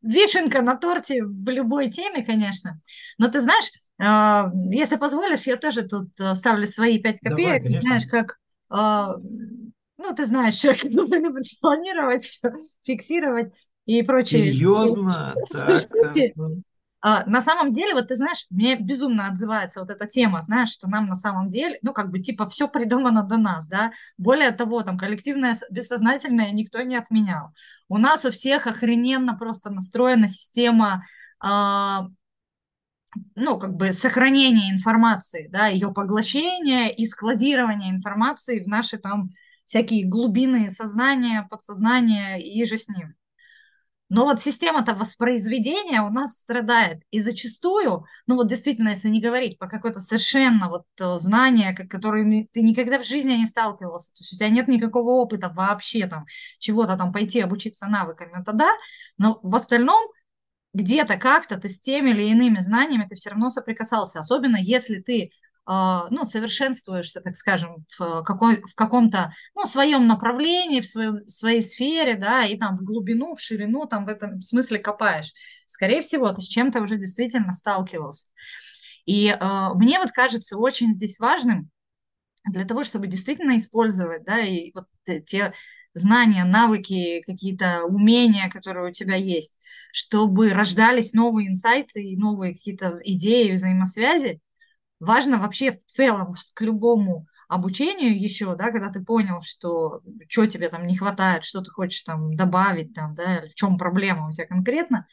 вишенка 0.00 0.62
на 0.62 0.76
торте 0.76 1.22
в 1.24 1.48
любой 1.48 1.90
теме, 1.90 2.24
конечно. 2.24 2.80
Но 3.18 3.28
ты 3.28 3.40
знаешь, 3.40 3.70
а, 4.00 4.50
если 4.70 4.96
позволишь, 4.96 5.46
я 5.46 5.56
тоже 5.56 5.82
тут 5.82 6.08
э, 6.18 6.34
ставлю 6.34 6.66
свои 6.66 6.98
пять 6.98 7.20
копеек, 7.20 7.82
знаешь, 7.82 8.06
как 8.06 8.38
ну, 8.72 10.14
ты 10.16 10.24
знаешь, 10.24 10.54
человек 10.60 10.84
любит 10.84 11.44
планировать 11.60 12.24
все, 12.24 12.52
фиксировать 12.82 13.54
и 13.86 14.02
прочее. 14.02 14.52
Серьезно? 14.52 15.34
Так, 15.52 15.88
так. 15.88 16.32
А, 17.04 17.26
на 17.26 17.40
самом 17.40 17.72
деле, 17.72 17.94
вот 17.94 18.08
ты 18.08 18.14
знаешь, 18.14 18.46
мне 18.48 18.76
безумно 18.76 19.26
отзывается 19.26 19.80
вот 19.80 19.90
эта 19.90 20.06
тема, 20.06 20.40
знаешь, 20.40 20.70
что 20.70 20.88
нам 20.88 21.08
на 21.08 21.16
самом 21.16 21.50
деле, 21.50 21.76
ну, 21.82 21.92
как 21.92 22.10
бы, 22.10 22.20
типа, 22.20 22.48
все 22.48 22.68
придумано 22.68 23.24
до 23.24 23.38
нас, 23.38 23.66
да. 23.66 23.90
Более 24.18 24.52
того, 24.52 24.82
там, 24.82 24.96
коллективное 24.96 25.56
бессознательное 25.70 26.52
никто 26.52 26.80
не 26.82 26.94
отменял. 26.94 27.50
У 27.88 27.98
нас 27.98 28.24
у 28.24 28.30
всех 28.30 28.68
охрененно 28.68 29.36
просто 29.36 29.70
настроена 29.70 30.28
система 30.28 31.04
а, 31.40 32.06
ну, 33.34 33.58
как 33.58 33.76
бы 33.76 33.92
сохранения 33.92 34.70
информации, 34.70 35.48
да, 35.50 35.66
ее 35.66 35.92
поглощения 35.92 36.88
и 36.88 37.06
складирования 37.06 37.90
информации 37.90 38.62
в 38.62 38.66
наши 38.66 38.98
там 38.98 39.30
всякие 39.66 40.06
глубины 40.06 40.70
сознания, 40.70 41.46
подсознания 41.50 42.38
и 42.38 42.64
же 42.64 42.78
с 42.78 42.88
ним. 42.88 43.14
Но 44.08 44.26
вот 44.26 44.42
система-то 44.42 44.94
воспроизведения 44.94 46.02
у 46.02 46.10
нас 46.10 46.38
страдает. 46.38 47.02
И 47.10 47.18
зачастую, 47.18 48.04
ну 48.26 48.34
вот 48.34 48.46
действительно, 48.46 48.90
если 48.90 49.08
не 49.08 49.22
говорить 49.22 49.58
по 49.58 49.66
какое-то 49.66 50.00
совершенно 50.00 50.68
вот 50.68 50.84
э, 51.00 51.16
знание, 51.16 51.74
которыми 51.74 52.46
ты 52.52 52.60
никогда 52.60 52.98
в 52.98 53.06
жизни 53.06 53.32
не 53.32 53.46
сталкивался, 53.46 54.10
то 54.10 54.18
есть 54.20 54.34
у 54.34 54.36
тебя 54.36 54.50
нет 54.50 54.68
никакого 54.68 55.12
опыта 55.12 55.48
вообще 55.48 56.06
там 56.06 56.26
чего-то 56.58 56.98
там 56.98 57.10
пойти 57.10 57.40
обучиться 57.40 57.86
навыками, 57.86 58.38
это 58.38 58.52
да, 58.52 58.70
но 59.16 59.40
в 59.42 59.56
остальном 59.56 60.06
где-то 60.72 61.16
как-то 61.16 61.58
ты 61.58 61.68
с 61.68 61.80
теми 61.80 62.10
или 62.10 62.22
иными 62.30 62.60
знаниями 62.60 63.06
ты 63.08 63.16
все 63.16 63.30
равно 63.30 63.50
соприкасался, 63.50 64.20
особенно 64.20 64.56
если 64.56 65.00
ты 65.00 65.30
а, 65.64 66.08
ну, 66.10 66.24
совершенствуешься, 66.24 67.20
так 67.20 67.36
скажем, 67.36 67.84
в, 67.96 68.22
какой, 68.24 68.62
в 68.62 68.74
каком-то, 68.74 69.32
ну, 69.54 69.64
своем 69.64 70.08
направлении, 70.08 70.80
в, 70.80 70.86
своем, 70.88 71.24
в 71.24 71.30
своей 71.30 71.62
сфере, 71.62 72.16
да, 72.16 72.44
и 72.44 72.58
там 72.58 72.76
в 72.76 72.82
глубину, 72.82 73.36
в 73.36 73.40
ширину, 73.40 73.86
там 73.86 74.04
в 74.04 74.08
этом 74.08 74.40
смысле 74.40 74.80
копаешь. 74.80 75.32
Скорее 75.66 76.00
всего, 76.00 76.32
ты 76.32 76.40
с 76.40 76.48
чем-то 76.48 76.80
уже 76.80 76.96
действительно 76.96 77.52
сталкивался. 77.52 78.30
И 79.06 79.28
э, 79.28 79.68
мне 79.74 79.98
вот 80.00 80.10
кажется 80.10 80.56
очень 80.56 80.92
здесь 80.92 81.20
важным 81.20 81.70
для 82.44 82.64
того, 82.64 82.82
чтобы 82.82 83.06
действительно 83.06 83.56
использовать, 83.56 84.24
да, 84.24 84.40
и 84.40 84.72
вот 84.74 84.86
те 85.26 85.52
знания, 85.94 86.44
навыки, 86.44 87.22
какие-то 87.26 87.84
умения, 87.84 88.48
которые 88.50 88.90
у 88.90 88.92
тебя 88.92 89.16
есть, 89.16 89.54
чтобы 89.92 90.50
рождались 90.50 91.12
новые 91.14 91.48
инсайты 91.48 92.02
и 92.02 92.16
новые 92.16 92.54
какие-то 92.54 93.00
идеи, 93.04 93.52
взаимосвязи, 93.52 94.40
важно 95.00 95.38
вообще 95.38 95.72
в 95.72 95.90
целом 95.90 96.34
к 96.54 96.60
любому 96.62 97.26
обучению 97.48 98.18
еще, 98.18 98.56
да, 98.56 98.70
когда 98.70 98.88
ты 98.90 99.04
понял, 99.04 99.42
что 99.42 100.00
что 100.28 100.46
тебе 100.46 100.70
там 100.70 100.86
не 100.86 100.96
хватает, 100.96 101.44
что 101.44 101.60
ты 101.60 101.70
хочешь 101.70 102.02
там 102.02 102.34
добавить, 102.34 102.94
там, 102.94 103.14
да, 103.14 103.42
в 103.42 103.54
чем 103.54 103.76
проблема 103.76 104.28
у 104.28 104.32
тебя 104.32 104.46
конкретно, 104.46 105.06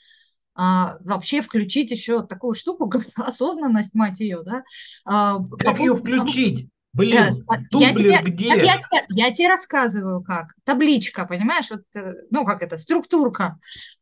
а, 0.55 0.97
вообще 1.01 1.41
включить 1.41 1.91
еще 1.91 2.25
такую 2.25 2.53
штуку, 2.53 2.89
как 2.89 3.03
осознанность, 3.15 3.93
мать 3.93 4.19
ее, 4.19 4.43
да. 4.43 4.63
А, 5.05 5.39
как 5.57 5.77
по 5.77 5.81
ее 5.81 5.95
включить? 5.95 6.69
Блин, 6.99 7.31
я 7.71 7.93
тебе, 7.93 8.21
где? 8.21 8.47
Я, 8.47 8.55
я, 8.55 8.77
тебе, 8.77 9.05
я 9.09 9.31
тебе 9.31 9.47
рассказываю 9.47 10.21
как. 10.21 10.53
Табличка, 10.65 11.25
понимаешь, 11.25 11.69
вот, 11.71 11.83
э, 11.95 12.13
ну 12.29 12.45
как 12.45 12.61
это, 12.61 12.75
структурка. 12.75 13.57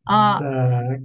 А, 0.06 0.38
так. 0.40 1.00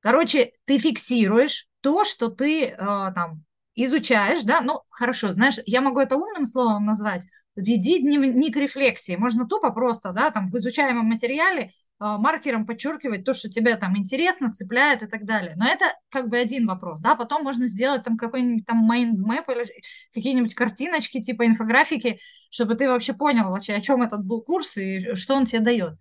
Короче, 0.00 0.52
ты 0.66 0.78
фиксируешь 0.78 1.66
то, 1.80 2.04
что 2.04 2.28
ты 2.28 2.68
а, 2.68 3.10
там 3.12 3.42
изучаешь, 3.74 4.42
да, 4.44 4.60
ну, 4.60 4.82
хорошо, 4.88 5.32
знаешь, 5.32 5.56
я 5.66 5.80
могу 5.80 5.98
это 6.00 6.16
умным 6.16 6.44
словом 6.44 6.84
назвать, 6.84 7.26
веди 7.56 8.00
дневник 8.00 8.56
рефлексии, 8.56 9.16
можно 9.16 9.48
тупо 9.48 9.70
просто, 9.70 10.12
да, 10.12 10.30
там 10.30 10.50
в 10.50 10.56
изучаемом 10.58 11.06
материале 11.06 11.72
маркером 11.98 12.66
подчеркивать 12.66 13.24
то, 13.24 13.32
что 13.32 13.48
тебе 13.48 13.76
там 13.76 13.96
интересно, 13.96 14.52
цепляет 14.52 15.02
и 15.02 15.06
так 15.06 15.24
далее. 15.24 15.54
Но 15.56 15.66
это 15.66 15.94
как 16.10 16.28
бы 16.28 16.36
один 16.36 16.66
вопрос, 16.66 17.00
да, 17.00 17.14
потом 17.14 17.42
можно 17.42 17.66
сделать 17.66 18.02
там 18.02 18.16
какой-нибудь 18.16 18.66
там 18.66 18.90
mind 18.90 19.16
map 19.16 19.44
или 19.52 19.66
какие-нибудь 20.12 20.54
картиночки 20.54 21.22
типа 21.22 21.46
инфографики, 21.46 22.20
чтобы 22.50 22.74
ты 22.74 22.88
вообще 22.88 23.14
понял 23.14 23.50
вообще, 23.50 23.74
о 23.74 23.80
чем 23.80 24.02
этот 24.02 24.24
был 24.24 24.42
курс 24.42 24.76
и 24.76 25.14
что 25.14 25.34
он 25.34 25.46
тебе 25.46 25.60
дает. 25.60 25.94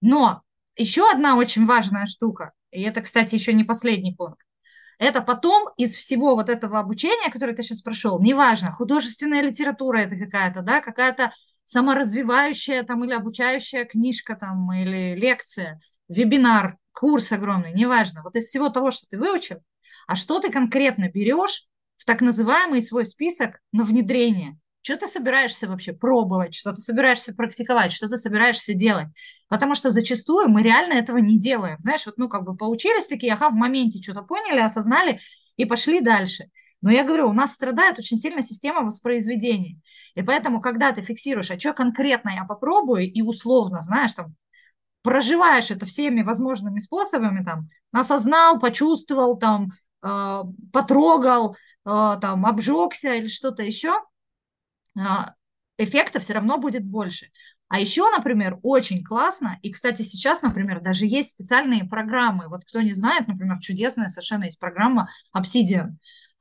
Но 0.00 0.42
еще 0.76 1.08
одна 1.10 1.36
очень 1.36 1.66
важная 1.66 2.06
штука, 2.06 2.52
и 2.70 2.82
это, 2.82 3.00
кстати, 3.00 3.34
еще 3.34 3.52
не 3.52 3.64
последний 3.64 4.14
пункт, 4.14 4.40
это 4.98 5.22
потом 5.22 5.68
из 5.76 5.94
всего 5.94 6.34
вот 6.34 6.48
этого 6.48 6.80
обучения, 6.80 7.30
которое 7.30 7.54
ты 7.54 7.62
сейчас 7.62 7.82
прошел, 7.82 8.20
неважно, 8.20 8.72
художественная 8.72 9.42
литература 9.42 9.98
это 9.98 10.16
какая-то, 10.16 10.62
да, 10.62 10.80
какая-то 10.80 11.32
саморазвивающая 11.68 12.82
там 12.82 13.04
или 13.04 13.12
обучающая 13.12 13.84
книжка 13.84 14.34
там 14.36 14.72
или 14.72 15.14
лекция, 15.14 15.80
вебинар, 16.08 16.78
курс 16.92 17.30
огромный, 17.30 17.74
неважно. 17.74 18.22
Вот 18.22 18.36
из 18.36 18.46
всего 18.46 18.70
того, 18.70 18.90
что 18.90 19.06
ты 19.06 19.18
выучил, 19.18 19.58
а 20.06 20.14
что 20.14 20.40
ты 20.40 20.50
конкретно 20.50 21.10
берешь 21.10 21.66
в 21.98 22.06
так 22.06 22.22
называемый 22.22 22.80
свой 22.80 23.04
список 23.04 23.60
на 23.72 23.84
внедрение? 23.84 24.58
Что 24.80 24.96
ты 24.96 25.06
собираешься 25.06 25.68
вообще 25.68 25.92
пробовать, 25.92 26.54
что 26.54 26.70
ты 26.70 26.78
собираешься 26.78 27.34
практиковать, 27.34 27.92
что 27.92 28.08
ты 28.08 28.16
собираешься 28.16 28.72
делать. 28.72 29.08
Потому 29.48 29.74
что 29.74 29.90
зачастую 29.90 30.48
мы 30.48 30.62
реально 30.62 30.94
этого 30.94 31.18
не 31.18 31.38
делаем. 31.38 31.76
Знаешь, 31.82 32.06
вот, 32.06 32.16
ну, 32.16 32.30
как 32.30 32.44
бы 32.44 32.56
поучились 32.56 33.06
такие, 33.06 33.34
ага, 33.34 33.50
в 33.50 33.54
моменте 33.54 34.00
что-то 34.00 34.22
поняли, 34.22 34.60
осознали 34.60 35.20
и 35.58 35.66
пошли 35.66 36.00
дальше. 36.00 36.46
Но 36.80 36.90
я 36.90 37.04
говорю, 37.04 37.28
у 37.28 37.32
нас 37.32 37.54
страдает 37.54 37.98
очень 37.98 38.18
сильно 38.18 38.42
система 38.42 38.82
воспроизведения. 38.82 39.78
И 40.14 40.22
поэтому, 40.22 40.60
когда 40.60 40.92
ты 40.92 41.02
фиксируешь, 41.02 41.50
а 41.50 41.58
что 41.58 41.72
конкретно 41.72 42.30
я 42.30 42.44
попробую, 42.44 43.12
и 43.12 43.20
условно, 43.22 43.80
знаешь, 43.80 44.12
там, 44.12 44.34
проживаешь 45.02 45.70
это 45.70 45.86
всеми 45.86 46.22
возможными 46.22 46.78
способами, 46.78 47.44
там, 47.44 47.68
осознал, 47.92 48.60
почувствовал, 48.60 49.38
там, 49.38 49.72
э, 50.02 50.42
потрогал, 50.72 51.56
э, 51.84 52.18
там, 52.20 52.46
обжегся 52.46 53.14
или 53.14 53.28
что-то 53.28 53.62
еще– 53.62 53.92
а, 54.98 55.34
эффекта 55.76 56.20
все 56.20 56.34
равно 56.34 56.58
будет 56.58 56.84
больше. 56.84 57.30
А 57.68 57.78
еще, 57.78 58.10
например, 58.10 58.58
очень 58.62 59.04
классно, 59.04 59.58
и, 59.62 59.70
кстати, 59.70 60.02
сейчас, 60.02 60.40
например, 60.42 60.80
даже 60.80 61.06
есть 61.06 61.30
специальные 61.30 61.84
программы. 61.84 62.48
Вот 62.48 62.64
кто 62.64 62.80
не 62.80 62.92
знает, 62.92 63.28
например, 63.28 63.58
чудесная 63.60 64.08
совершенно 64.08 64.44
есть 64.44 64.58
программа 64.58 65.10
Obsidian. 65.36 65.96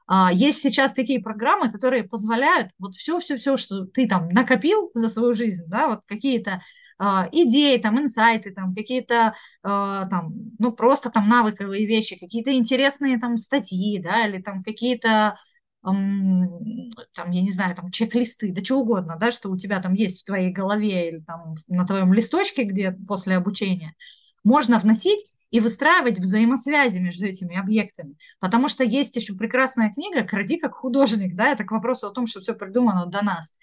А, 0.08 0.32
есть 0.32 0.62
сейчас 0.62 0.94
такие 0.94 1.22
программы, 1.22 1.72
которые 1.72 2.04
позволяют 2.04 2.72
вот 2.80 2.96
все-все-все, 2.96 3.58
что 3.58 3.86
ты 3.86 4.08
там 4.08 4.30
накопил 4.30 4.90
за 4.94 5.10
свою 5.10 5.34
жизнь, 5.34 5.66
да, 5.68 5.90
вот 5.90 6.02
какие-то 6.06 6.62
а, 6.98 7.28
идеи, 7.32 7.78
там, 7.78 8.00
инсайты, 8.00 8.52
там, 8.52 8.74
какие-то, 8.74 9.36
там, 9.62 10.34
ну, 10.58 10.72
просто 10.72 11.10
там 11.10 11.28
навыковые 11.28 11.86
вещи, 11.86 12.18
какие-то 12.18 12.54
интересные 12.54 13.20
там 13.20 13.38
статьи, 13.38 14.00
да, 14.02 14.26
или 14.28 14.42
там 14.42 14.64
какие-то 14.64 15.38
там, 15.84 17.32
я 17.32 17.42
не 17.42 17.52
знаю, 17.52 17.76
там, 17.76 17.92
чек-листы, 17.92 18.52
да 18.52 18.64
что 18.64 18.80
угодно, 18.80 19.16
да, 19.20 19.32
что 19.32 19.50
у 19.50 19.58
тебя 19.58 19.80
там 19.82 19.94
есть 19.94 20.22
в 20.22 20.26
твоей 20.26 20.52
голове 20.52 21.10
или 21.10 21.20
там 21.22 21.56
на 21.68 21.86
твоем 21.86 22.14
листочке, 22.14 22.64
где 22.64 22.92
после 22.92 23.38
обучения, 23.38 23.96
можно 24.44 24.80
вносить 24.80 25.37
и 25.50 25.60
выстраивать 25.60 26.20
взаимосвязи 26.20 27.00
между 27.00 27.26
этими 27.26 27.58
объектами. 27.58 28.16
Потому 28.40 28.68
что 28.68 28.84
есть 28.84 29.16
еще 29.16 29.34
прекрасная 29.36 29.92
книга 29.94 30.24
«Кради 30.24 30.58
как 30.58 30.76
художник», 30.76 31.36
да, 31.36 31.52
это 31.52 31.64
к 31.64 31.72
вопросу 31.72 32.08
о 32.08 32.12
том, 32.12 32.28
что 32.28 32.40
все 32.40 32.54
придумано 32.54 33.06
до 33.06 33.24
нас. 33.24 33.54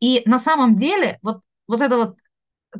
И 0.00 0.22
на 0.26 0.38
самом 0.38 0.76
деле 0.76 1.18
вот, 1.22 1.42
вот 1.66 1.80
это 1.80 1.96
вот 1.96 2.16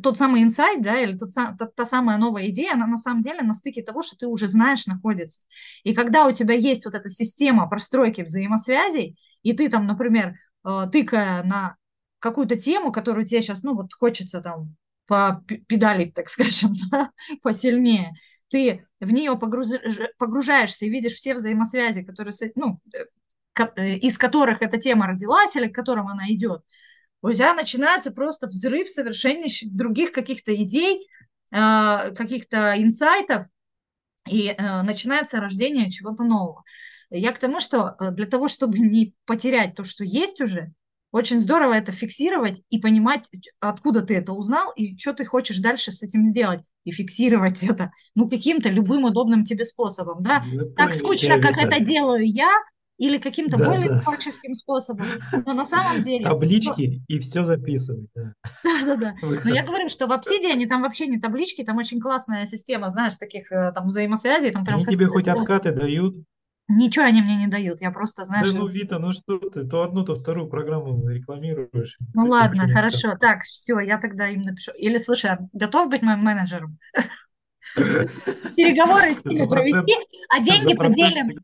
тот 0.03 0.17
самый 0.17 0.43
инсайт, 0.43 0.83
да, 0.83 0.99
или 0.99 1.17
тот, 1.17 1.31
та, 1.35 1.55
та 1.55 1.87
самая 1.87 2.19
новая 2.19 2.49
идея, 2.49 2.75
она 2.75 2.87
на 2.87 2.97
самом 2.97 3.23
деле 3.23 3.43
на 3.43 3.55
стыке 3.55 3.83
того, 3.83 4.03
что 4.03 4.17
ты 4.17 4.27
уже 4.27 4.49
знаешь, 4.49 4.87
находится. 4.87 5.43
И 5.85 5.95
когда 5.95 6.27
у 6.27 6.33
тебя 6.33 6.55
есть 6.55 6.85
вот 6.85 6.95
эта 6.95 7.09
система 7.09 7.69
простройки 7.69 8.23
взаимосвязей, 8.23 9.17
и 9.43 9.53
ты 9.53 9.69
там, 9.69 9.87
например, 9.87 10.37
э, 10.67 10.89
тыкая 10.91 11.45
на 11.45 11.77
какую-то 12.19 12.57
тему, 12.57 12.91
которую 12.91 13.27
тебе 13.27 13.43
сейчас, 13.43 13.63
ну, 13.63 13.75
вот 13.75 13.93
хочется 13.93 14.41
там 14.41 14.75
попедалить, 15.07 16.15
так 16.15 16.29
скажем, 16.29 16.73
да, 16.91 17.11
посильнее, 17.43 18.15
ты 18.49 18.87
в 19.01 19.13
нее 19.13 19.37
погруж... 19.39 19.69
погружаешься 20.19 20.87
и 20.87 20.91
видишь 20.91 21.15
все 21.15 21.35
взаимосвязи, 21.35 22.03
которые, 22.03 22.35
ну, 22.55 22.81
э, 22.95 23.63
э, 23.77 23.97
из 23.97 24.19
которых 24.19 24.63
эта 24.63 24.79
тема 24.79 25.07
родилась 25.07 25.57
или 25.57 25.69
к 25.69 25.75
которым 25.75 26.09
она 26.09 26.29
идет, 26.29 26.63
у 27.23 27.33
тебя 27.33 27.55
начинается 27.55 28.11
просто 28.11 28.47
взрыв 28.47 28.89
совершеннейших 28.89 29.75
других 29.75 30.13
каких-то 30.13 30.55
идей, 30.55 31.09
а, 31.51 32.11
каких-то 32.11 32.75
инсайтов, 32.77 33.47
и 34.29 34.49
э, 34.49 34.83
начинается 34.83 35.41
рождение 35.41 35.91
чего-то 35.91 36.25
нового. 36.25 36.65
Я 37.11 37.33
к 37.33 37.39
тому, 37.39 37.61
что 37.61 37.97
для 38.13 38.27
того, 38.27 38.49
чтобы 38.49 38.79
не 38.79 39.15
потерять 39.25 39.75
то, 39.75 39.85
что 39.85 40.05
есть 40.05 40.41
уже, 40.41 40.73
очень 41.15 41.39
здорово 41.39 41.75
это 41.75 41.93
фиксировать 41.93 42.63
и 42.71 42.81
понимать, 42.81 43.29
откуда 43.61 44.03
ты 44.03 44.17
это 44.17 44.33
узнал 44.33 44.73
и 44.75 44.99
что 44.99 45.13
ты 45.13 45.25
хочешь 45.25 45.59
дальше 45.59 45.93
с 45.93 46.03
этим 46.03 46.25
сделать. 46.25 46.63
И 46.83 46.91
фиксировать 46.91 47.59
это, 47.63 47.93
ну, 48.17 48.29
каким-то 48.29 48.69
любым 48.69 49.05
удобным 49.05 49.45
тебе 49.45 49.65
способом, 49.65 50.25
да. 50.25 50.43
Ну, 50.53 50.71
так 50.77 50.93
скучно, 50.93 51.41
как 51.41 51.57
это 51.57 51.79
делаю 51.79 52.29
я, 52.29 52.51
или 52.99 53.19
каким-то 53.19 53.57
да, 53.59 53.71
более 53.71 53.89
да. 53.91 54.01
творческим 54.01 54.55
способом. 54.55 55.07
Но 55.47 55.53
на 55.53 55.65
самом 55.65 56.03
деле... 56.03 56.25
Таблички 56.25 57.05
ну, 57.09 57.17
и 57.17 57.21
все 57.21 57.45
записывать, 57.45 58.09
да. 58.15 58.33
Да-да-да. 58.65 59.15
Но 59.23 59.55
я 59.55 59.65
говорю, 59.65 59.89
что 59.89 60.09
в 60.09 60.11
Obsidian 60.11 60.67
там 60.67 60.83
вообще 60.83 61.07
не 61.07 61.21
таблички, 61.21 61.63
там 61.63 61.77
очень 61.77 62.01
классная 62.01 62.45
система, 62.47 62.91
знаешь, 62.91 63.17
таких 63.17 63.53
э, 63.53 63.73
там 63.73 63.87
взаимосвязей. 63.87 64.51
Там 64.51 64.65
прям 64.65 64.79
они 64.79 64.87
тебе 64.87 65.07
хоть 65.07 65.29
откаты 65.29 65.73
дают? 65.73 66.17
Ничего 66.67 67.05
они 67.05 67.21
мне 67.21 67.37
не 67.37 67.47
дают, 67.47 67.83
я 67.83 67.91
просто, 67.91 68.25
знаешь... 68.25 68.51
Да 68.51 68.59
ну, 68.59 68.67
Вита, 68.67 68.99
ну 68.99 69.13
что 69.13 69.39
ты, 69.39 69.67
то 69.67 69.83
одну, 69.83 70.03
то 70.03 70.15
вторую 70.15 70.49
программу 70.49 71.07
рекламируешь. 71.09 71.99
Ну 72.15 72.27
ладно, 72.27 72.67
хорошо, 72.69 73.17
так, 73.21 73.43
все, 73.43 73.79
я 73.81 73.99
тогда 73.99 74.29
им 74.29 74.43
напишу. 74.43 74.73
Или, 74.73 74.97
слушай, 74.97 75.31
а 75.31 75.39
готов 75.53 75.91
быть 75.91 76.01
моим 76.01 76.21
менеджером? 76.21 76.79
Переговоры 77.75 79.11
с 79.11 79.25
ними 79.25 79.47
провести, 79.47 79.95
а 80.31 80.41
деньги 80.43 80.75
поделим 80.75 81.39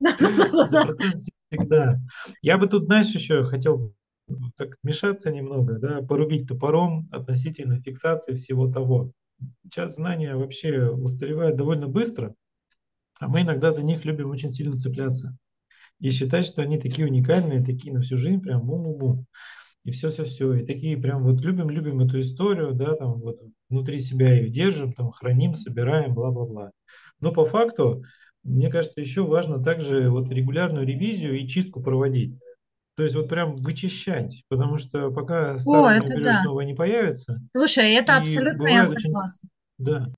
всегда. 1.50 1.98
Я 2.42 2.58
бы 2.58 2.66
тут, 2.66 2.86
знаешь, 2.86 3.14
еще 3.14 3.44
хотел 3.44 3.94
так 4.56 4.76
вмешаться 4.82 5.30
немного, 5.30 5.78
да, 5.78 6.02
порубить 6.02 6.48
топором 6.48 7.08
относительно 7.12 7.80
фиксации 7.80 8.34
всего 8.34 8.70
того. 8.70 9.12
сейчас 9.64 9.94
знания 9.94 10.34
вообще 10.34 10.90
устаревают 10.90 11.56
довольно 11.56 11.86
быстро, 11.86 12.34
а 13.20 13.28
мы 13.28 13.42
иногда 13.42 13.72
за 13.72 13.82
них 13.82 14.04
любим 14.04 14.30
очень 14.30 14.50
сильно 14.50 14.76
цепляться 14.76 15.36
и 16.00 16.10
считать, 16.10 16.46
что 16.46 16.62
они 16.62 16.78
такие 16.78 17.06
уникальные, 17.06 17.64
такие 17.64 17.92
на 17.92 18.00
всю 18.00 18.16
жизнь, 18.16 18.40
прям 18.40 18.64
му-му-му. 18.64 19.24
И 19.84 19.92
все-все-все. 19.92 20.54
И 20.54 20.66
такие 20.66 20.96
прям 20.96 21.22
вот 21.22 21.40
любим-любим 21.42 22.00
эту 22.00 22.20
историю, 22.20 22.72
да, 22.72 22.94
там 22.96 23.20
вот 23.20 23.40
внутри 23.68 24.00
себя 24.00 24.34
ее 24.34 24.50
держим, 24.50 24.92
там 24.92 25.12
храним, 25.12 25.54
собираем, 25.54 26.12
бла-бла-бла. 26.12 26.72
Но 27.20 27.32
по 27.32 27.46
факту, 27.46 28.04
мне 28.42 28.68
кажется, 28.68 29.00
еще 29.00 29.24
важно 29.24 29.62
также 29.62 30.10
вот 30.10 30.28
регулярную 30.30 30.86
ревизию 30.86 31.38
и 31.38 31.46
чистку 31.46 31.82
проводить. 31.82 32.36
То 32.96 33.02
есть 33.02 33.14
вот 33.14 33.28
прям 33.28 33.56
вычищать, 33.56 34.42
потому 34.48 34.78
что 34.78 35.10
пока 35.10 35.54
О, 35.54 35.58
старое 35.58 36.00
не 36.00 36.06
это 36.06 36.14
уберешь, 36.16 36.34
да. 36.36 36.42
новое 36.44 36.64
не 36.64 36.74
появится. 36.74 37.40
Слушай, 37.54 37.92
это 37.92 38.16
абсолютно 38.16 38.66
я 38.66 38.82
бывает 38.82 38.90
очень, 38.90 39.00
согласна. 39.02 39.48
да. 39.78 40.12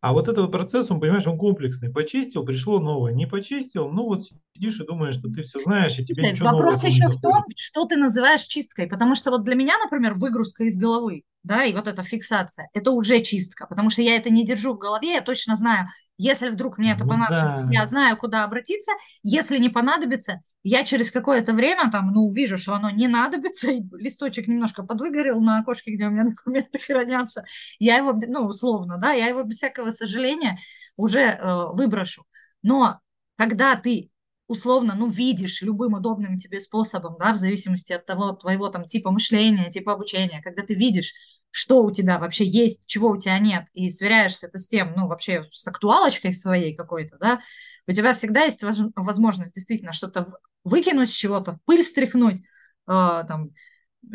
А 0.00 0.12
вот 0.12 0.28
этот 0.28 0.50
процесс, 0.50 0.90
он, 0.90 1.00
понимаешь, 1.00 1.26
он 1.26 1.38
комплексный. 1.38 1.90
Почистил, 1.90 2.44
пришло 2.44 2.78
новое. 2.78 3.12
Не 3.12 3.26
почистил, 3.26 3.90
ну 3.90 4.04
вот 4.04 4.22
сидишь 4.54 4.80
и 4.80 4.86
думаешь, 4.86 5.14
что 5.14 5.28
ты 5.28 5.42
все 5.42 5.60
знаешь, 5.60 5.98
и 5.98 6.04
тебе 6.04 6.22
Слушай, 6.22 6.32
ничего 6.32 6.48
нового 6.50 6.62
вопрос 6.62 6.80
там 6.82 6.90
не 6.90 6.96
еще 6.96 7.08
в 7.08 7.20
том, 7.20 7.44
что 7.56 7.84
ты 7.86 7.96
называешь 7.96 8.42
чисткой, 8.42 8.86
потому 8.86 9.14
что 9.14 9.30
вот 9.30 9.44
для 9.44 9.54
меня, 9.54 9.74
например, 9.82 10.14
выгрузка 10.14 10.64
из 10.64 10.76
головы, 10.76 11.22
да, 11.42 11.64
и 11.64 11.72
вот 11.72 11.88
эта 11.88 12.02
фиксация, 12.02 12.68
это 12.74 12.90
уже 12.92 13.20
чистка, 13.20 13.66
потому 13.66 13.90
что 13.90 14.02
я 14.02 14.16
это 14.16 14.30
не 14.30 14.44
держу 14.44 14.74
в 14.74 14.78
голове, 14.78 15.14
я 15.14 15.20
точно 15.20 15.56
знаю, 15.56 15.88
если 16.18 16.50
вдруг 16.50 16.76
мне 16.76 16.92
это 16.92 17.04
Ну 17.04 17.10
понадобится, 17.10 17.62
да, 17.62 17.68
я 17.70 17.86
знаю, 17.86 18.16
куда 18.16 18.44
обратиться, 18.44 18.92
если 19.22 19.58
не 19.58 19.68
понадобится, 19.68 20.42
я 20.62 20.84
через 20.84 21.10
какое-то 21.10 21.54
время 21.54 21.90
там, 21.90 22.12
ну, 22.12 22.26
увижу, 22.26 22.58
что 22.58 22.74
оно 22.74 22.90
не 22.90 23.08
надобится, 23.08 23.70
и 23.70 23.82
листочек 23.92 24.48
немножко 24.48 24.82
подвыгорел 24.82 25.40
на 25.40 25.60
окошке, 25.60 25.92
где 25.92 26.06
у 26.06 26.10
меня 26.10 26.24
документы 26.24 26.78
хранятся, 26.86 27.44
я 27.78 27.96
его, 27.96 28.12
ну, 28.12 28.46
условно, 28.46 28.98
да, 28.98 29.12
я 29.12 29.28
его 29.28 29.42
без 29.44 29.56
всякого 29.56 29.90
сожаления 29.90 30.58
уже 30.96 31.20
э, 31.20 31.66
выброшу. 31.72 32.26
Но 32.62 32.98
когда 33.36 33.76
ты 33.76 34.10
условно, 34.48 34.94
ну, 34.96 35.08
видишь 35.08 35.62
любым 35.62 35.94
удобным 35.94 36.38
тебе 36.38 36.58
способом, 36.58 37.16
да, 37.20 37.32
в 37.32 37.36
зависимости 37.36 37.92
от 37.92 38.06
того, 38.06 38.32
твоего 38.32 38.68
там 38.70 38.86
типа 38.86 39.10
мышления, 39.10 39.70
типа 39.70 39.92
обучения, 39.92 40.40
когда 40.42 40.62
ты 40.62 40.74
видишь, 40.74 41.14
что 41.50 41.82
у 41.82 41.90
тебя 41.90 42.18
вообще 42.18 42.46
есть, 42.46 42.86
чего 42.86 43.10
у 43.10 43.18
тебя 43.18 43.38
нет, 43.38 43.66
и 43.72 43.90
сверяешься 43.90 44.46
это 44.46 44.58
с 44.58 44.68
тем, 44.68 44.92
ну, 44.96 45.08
вообще 45.08 45.44
с 45.50 45.66
актуалочкой 45.66 46.32
своей 46.32 46.76
какой-то, 46.76 47.16
да, 47.18 47.40
у 47.86 47.92
тебя 47.92 48.12
всегда 48.12 48.44
есть 48.44 48.62
возможность 48.94 49.54
действительно 49.54 49.92
что-то 49.92 50.34
выкинуть 50.64 51.10
с 51.10 51.14
чего-то, 51.14 51.58
пыль 51.64 51.82
стряхнуть, 51.82 52.42
э, 52.42 52.44
там, 52.86 53.50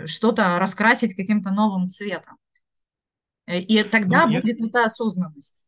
что-то 0.05 0.59
раскрасить 0.59 1.15
каким-то 1.15 1.51
новым 1.51 1.87
цветом. 1.89 2.37
Э, 3.45 3.59
и 3.59 3.83
ну 3.83 3.89
тогда 3.89 4.23
я, 4.23 4.41
будет 4.41 4.61
эта 4.61 4.85
осознанность. 4.85 5.63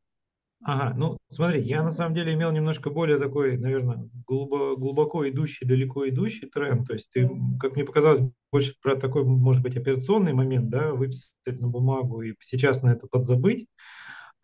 Ага, 0.63 0.93
ну 0.97 1.17
смотри, 1.29 1.61
я 1.61 1.83
на 1.83 1.91
самом 1.91 2.15
деле 2.15 2.33
имел 2.33 2.51
немножко 2.51 2.89
более 2.89 3.17
такой, 3.17 3.57
наверное, 3.57 4.09
глубо, 4.27 4.75
глубоко 4.75 5.27
идущий, 5.29 5.65
далеко 5.65 6.07
идущий 6.09 6.47
тренд. 6.47 6.87
То 6.87 6.93
есть 6.93 7.09
ты, 7.11 7.29
как 7.59 7.75
мне 7.75 7.85
показалось, 7.85 8.21
больше 8.51 8.75
про 8.81 8.95
такой, 8.95 9.25
может 9.25 9.61
быть, 9.61 9.77
операционный 9.77 10.33
момент, 10.33 10.69
да, 10.69 10.93
выписать 10.93 11.59
на 11.59 11.67
бумагу 11.67 12.21
и 12.21 12.33
сейчас 12.39 12.81
на 12.83 12.89
это 12.91 13.07
подзабыть. 13.07 13.67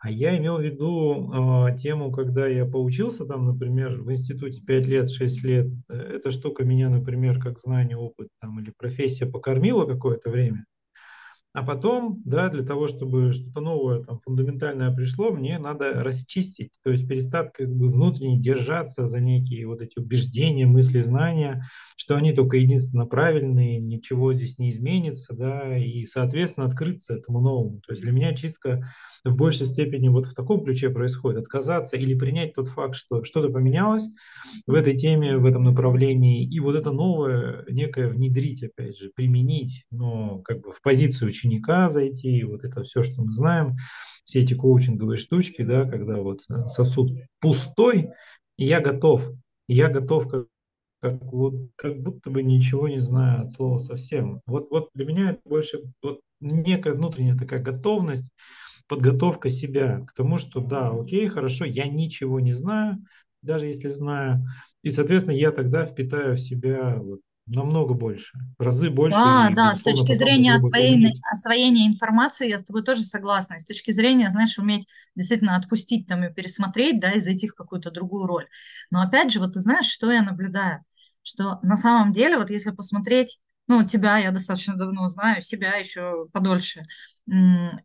А 0.04 0.10
я 0.10 0.36
имел 0.36 0.58
в 0.58 0.62
виду 0.62 1.32
э, 1.68 1.78
тему, 1.78 2.12
когда 2.12 2.48
я 2.48 2.66
поучился 2.66 3.26
там, 3.26 3.46
например, 3.46 4.02
в 4.02 4.12
институте 4.12 4.60
5 4.60 4.88
лет, 4.88 5.12
6 5.12 5.44
лет, 5.44 5.68
э, 5.90 5.94
эта 5.94 6.32
штука 6.32 6.66
меня, 6.66 6.90
например, 6.90 7.40
как 7.40 7.60
знание, 7.60 7.98
опыт 7.98 8.30
там, 8.40 8.60
или 8.60 8.74
профессия 8.76 9.28
покормила 9.28 9.86
какое-то 9.86 10.32
время. 10.32 10.66
А 11.54 11.64
потом, 11.64 12.22
да, 12.24 12.50
для 12.50 12.64
того, 12.64 12.88
чтобы 12.88 13.34
что-то 13.34 13.60
новое, 13.60 14.02
там, 14.04 14.20
фундаментальное 14.20 14.90
пришло, 14.94 15.32
мне 15.32 15.60
надо 15.60 16.02
расчистить, 16.02 16.72
то 16.82 16.92
есть 16.92 17.10
перестать 17.10 17.52
как 17.52 17.68
бы 17.70 17.90
внутренне 17.90 18.40
держаться 18.40 19.06
за 19.06 19.20
некие 19.20 19.68
вот 19.68 19.82
эти 19.82 20.00
убеждения, 20.00 20.66
мысли, 20.66 21.02
знания, 21.02 21.66
что 21.98 22.16
они 22.16 22.32
только 22.32 22.56
единственно 22.56 23.06
правильные, 23.06 23.80
ничего 23.80 24.34
здесь 24.34 24.60
не 24.60 24.72
изменится, 24.72 25.36
да, 25.36 25.78
и, 25.78 26.06
соответственно, 26.06 26.68
открыться 26.68 27.16
этому 27.16 27.42
новому. 27.42 27.82
То 27.86 27.92
есть 27.92 28.02
для 28.02 28.14
меня 28.14 28.34
чистка 28.34 28.90
в 29.26 29.36
большей 29.36 29.66
степени 29.68 30.08
вот 30.08 30.28
в 30.28 30.34
таком 30.34 30.64
ключе 30.64 30.90
происходит, 30.90 31.42
отказаться 31.42 31.98
или 31.98 32.16
принять 32.18 32.54
тот 32.54 32.68
факт, 32.68 32.96
что 32.96 33.26
что-то 33.26 33.50
поменялось 33.50 34.08
в 34.68 34.74
этой 34.74 34.96
теме, 34.96 35.38
в 35.38 35.46
этом 35.46 35.64
направлении, 35.64 36.48
и 36.48 36.60
вот 36.62 36.78
это 36.78 36.92
новое 36.92 37.66
некое 37.70 38.08
внедрить, 38.08 38.64
опять 38.64 38.98
же, 38.98 39.12
применить, 39.14 39.86
но 39.92 40.40
как 40.40 40.62
бы 40.62 40.72
в 40.72 40.82
позицию 40.82 41.32
ученика 41.42 41.90
зайти, 41.90 42.44
вот 42.44 42.64
это 42.64 42.84
все, 42.84 43.04
что 43.04 43.24
мы 43.24 43.32
знаем, 43.32 43.76
все 44.24 44.42
эти 44.42 44.54
коучинговые 44.54 45.18
штучки, 45.18 45.64
да, 45.64 45.86
когда 45.86 46.18
вот 46.18 46.42
э, 46.50 46.68
сосуд 46.68 47.12
пустой, 47.40 48.10
и 48.58 48.66
я 48.66 48.82
готов, 48.82 49.30
и 49.68 49.74
я 49.74 49.90
готов 49.90 50.28
как, 50.28 50.48
как, 51.02 51.22
вот, 51.24 51.56
как 51.76 52.02
будто 52.02 52.30
бы 52.30 52.44
ничего 52.44 52.88
не 52.88 53.00
знаю 53.00 53.46
от 53.46 53.54
слова 53.54 53.80
совсем. 53.80 54.42
Вот, 54.46 54.70
вот 54.70 54.90
для 54.94 55.06
меня 55.06 55.32
это 55.32 55.42
больше 55.46 55.80
вот 56.02 56.22
некая 56.40 56.94
внутренняя 56.94 57.38
такая 57.38 57.62
готовность, 57.62 58.32
подготовка 58.88 59.50
себя 59.50 60.06
к 60.06 60.14
тому, 60.14 60.38
что 60.38 60.60
да, 60.60 60.92
окей, 60.92 61.28
хорошо, 61.28 61.66
я 61.66 61.88
ничего 61.88 62.40
не 62.40 62.54
знаю, 62.54 62.98
даже 63.42 63.66
если 63.66 63.90
знаю, 63.90 64.46
и, 64.84 64.92
соответственно, 64.92 65.36
я 65.36 65.52
тогда 65.52 65.86
впитаю 65.86 66.36
в 66.36 66.42
себя 66.42 66.98
вот 66.98 67.22
намного 67.48 67.94
больше, 67.94 68.38
в 68.58 68.64
разы 68.64 68.90
больше, 68.90 69.18
Да, 69.20 69.50
и, 69.52 69.56
да, 69.56 69.76
с 69.76 69.82
точки 69.82 70.14
зрения 70.14 70.54
освоения, 70.54 71.14
освоения 71.32 71.88
информации 71.88 72.50
я 72.50 72.60
с 72.60 72.64
тобой 72.64 72.84
тоже 72.84 73.04
согласна. 73.04 73.56
И 73.56 73.60
с 73.60 73.66
точки 73.66 73.92
зрения, 73.92 74.30
знаешь, 74.30 74.58
уметь 74.58 74.88
действительно 75.16 75.56
отпустить 75.56 76.08
там 76.08 76.24
и 76.24 76.34
пересмотреть, 76.34 77.00
да, 77.00 77.12
и 77.12 77.20
зайти 77.20 77.48
в 77.48 77.56
какую-то 77.56 77.92
другую 77.92 78.28
роль. 78.28 78.48
Но 78.90 79.02
опять 79.02 79.32
же, 79.32 79.40
вот 79.40 79.54
ты 79.54 79.60
знаешь, 79.60 79.86
что 79.88 80.12
я 80.12 80.22
наблюдаю? 80.22 80.84
Что 81.24 81.60
на 81.62 81.78
самом 81.78 82.12
деле, 82.14 82.38
вот 82.38 82.50
если 82.50 82.72
посмотреть, 82.72 83.40
ну, 83.68 83.86
тебя 83.86 84.18
я 84.18 84.32
достаточно 84.32 84.76
давно 84.76 85.08
знаю, 85.08 85.42
себя 85.42 85.76
еще 85.76 86.28
подольше. 86.34 86.86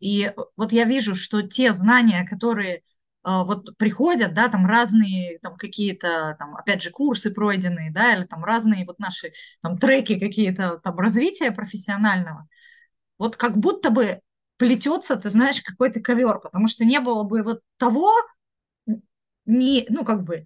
И 0.01 0.33
вот 0.57 0.73
я 0.73 0.85
вижу, 0.85 1.15
что 1.15 1.43
те 1.43 1.73
знания, 1.73 2.27
которые 2.29 2.83
вот 3.27 3.77
приходят, 3.77 4.35
да, 4.35 4.49
там 4.49 4.67
разные 4.67 5.39
там 5.41 5.57
какие-то, 5.57 6.37
там, 6.39 6.57
опять 6.57 6.83
же, 6.83 6.91
курсы 6.91 7.33
пройденные, 7.33 7.93
да, 7.93 8.15
или 8.15 8.25
там 8.25 8.45
разные 8.45 8.87
вот 8.87 8.99
наши 9.01 9.33
там 9.63 9.79
треки 9.79 10.19
какие-то 10.19 10.79
там 10.79 10.97
развития 10.99 11.51
профессионального, 11.51 12.49
вот 13.19 13.37
как 13.37 13.57
будто 13.59 13.91
бы 13.91 14.21
плетется, 14.59 15.17
ты 15.17 15.31
знаешь, 15.31 15.63
какой-то 15.63 16.01
ковер, 16.01 16.41
потому 16.41 16.69
что 16.69 16.85
не 16.85 17.01
было 17.01 17.25
бы 17.25 17.43
вот 17.43 17.61
того, 17.79 18.13
не, 19.45 19.87
ну, 19.89 20.05
как 20.05 20.25
бы, 20.25 20.45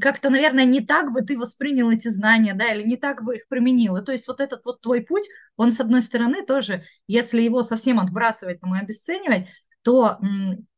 как-то, 0.00 0.30
наверное, 0.30 0.64
не 0.64 0.80
так 0.80 1.12
бы 1.12 1.22
ты 1.22 1.38
воспринял 1.38 1.90
эти 1.90 2.08
знания, 2.08 2.54
да, 2.54 2.72
или 2.72 2.82
не 2.86 2.96
так 2.96 3.22
бы 3.22 3.36
их 3.36 3.48
применил. 3.48 3.96
И 3.96 4.04
то 4.04 4.12
есть 4.12 4.26
вот 4.28 4.40
этот 4.40 4.64
вот 4.64 4.80
твой 4.80 5.02
путь, 5.02 5.28
он, 5.56 5.70
с 5.70 5.80
одной 5.80 6.02
стороны, 6.02 6.44
тоже, 6.44 6.84
если 7.06 7.40
его 7.42 7.62
совсем 7.62 8.00
отбрасывать 8.00 8.60
там, 8.60 8.74
и 8.74 8.80
обесценивать, 8.80 9.46
то, 9.82 10.18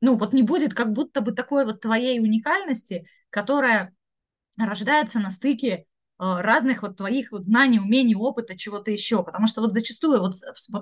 ну, 0.00 0.16
вот 0.16 0.32
не 0.32 0.42
будет 0.42 0.74
как 0.74 0.92
будто 0.92 1.20
бы 1.20 1.32
такой 1.32 1.64
вот 1.64 1.80
твоей 1.80 2.20
уникальности, 2.20 3.06
которая 3.30 3.94
рождается 4.56 5.18
на 5.18 5.30
стыке 5.30 5.68
э, 5.72 5.82
разных 6.18 6.82
вот 6.82 6.96
твоих 6.96 7.32
вот 7.32 7.46
знаний, 7.46 7.78
умений, 7.78 8.14
опыта, 8.14 8.56
чего-то 8.56 8.90
еще. 8.90 9.22
Потому 9.22 9.46
что 9.46 9.62
вот 9.62 9.72
зачастую, 9.72 10.20
вот 10.20 10.34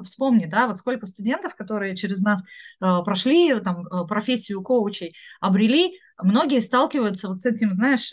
вспомни, 0.05 0.47
да, 0.47 0.67
вот 0.67 0.77
сколько 0.77 1.07
студентов, 1.07 1.55
которые 1.55 1.97
через 1.97 2.21
нас 2.21 2.43
э, 2.43 2.99
прошли 3.05 3.59
там 3.61 3.87
э, 3.87 4.07
профессию 4.07 4.63
коучей, 4.63 5.15
обрели, 5.41 5.99
многие 6.21 6.61
сталкиваются 6.61 7.29
вот 7.29 7.41
с 7.41 7.47
этим, 7.47 7.73
знаешь, 7.73 8.13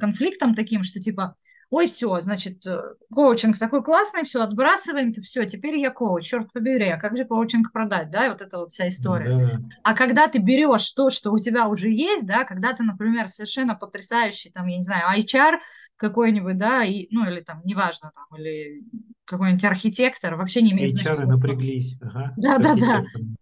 конфликтом 0.00 0.56
таким, 0.56 0.82
что 0.82 0.98
типа, 1.00 1.36
ой, 1.70 1.88
все, 1.88 2.20
значит, 2.20 2.64
э, 2.66 2.94
коучинг 3.12 3.58
такой 3.58 3.82
классный, 3.82 4.24
все, 4.24 4.42
отбрасываем, 4.42 5.12
все, 5.14 5.44
теперь 5.44 5.78
я 5.78 5.90
коуч, 5.90 6.24
черт 6.24 6.52
побери, 6.52 6.88
а 6.88 6.98
как 6.98 7.16
же 7.16 7.24
коучинг 7.24 7.72
продать, 7.72 8.10
да, 8.10 8.26
и 8.26 8.28
вот 8.28 8.40
эта 8.40 8.58
вот 8.58 8.72
вся 8.72 8.88
история. 8.88 9.36
Да. 9.36 9.60
А 9.82 9.94
когда 9.94 10.28
ты 10.28 10.38
берешь 10.38 10.90
то, 10.92 11.10
что 11.10 11.32
у 11.32 11.38
тебя 11.38 11.68
уже 11.68 11.90
есть, 11.90 12.26
да, 12.26 12.44
когда 12.44 12.72
ты, 12.72 12.84
например, 12.84 13.28
совершенно 13.28 13.74
потрясающий, 13.74 14.50
там, 14.50 14.66
я 14.66 14.76
не 14.76 14.82
знаю, 14.84 15.20
HR 15.20 15.58
какой-нибудь, 15.96 16.56
да, 16.56 16.84
и, 16.84 17.08
ну, 17.10 17.28
или 17.28 17.40
там, 17.40 17.62
неважно, 17.64 18.12
там, 18.14 18.38
или 18.38 18.84
какой-нибудь 19.24 19.64
архитектор, 19.64 20.36
вообще 20.36 20.62
не 20.62 20.72
имеет 20.72 20.94
HR 20.94 21.00
значения. 21.00 21.26
напряглись, 21.26 21.96
ага, 22.00 22.32
да, 22.36 22.58
с 22.58 22.62
да, 22.62 22.62
да. 22.62 22.70
архитектором. 22.72 23.36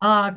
А, 0.00 0.36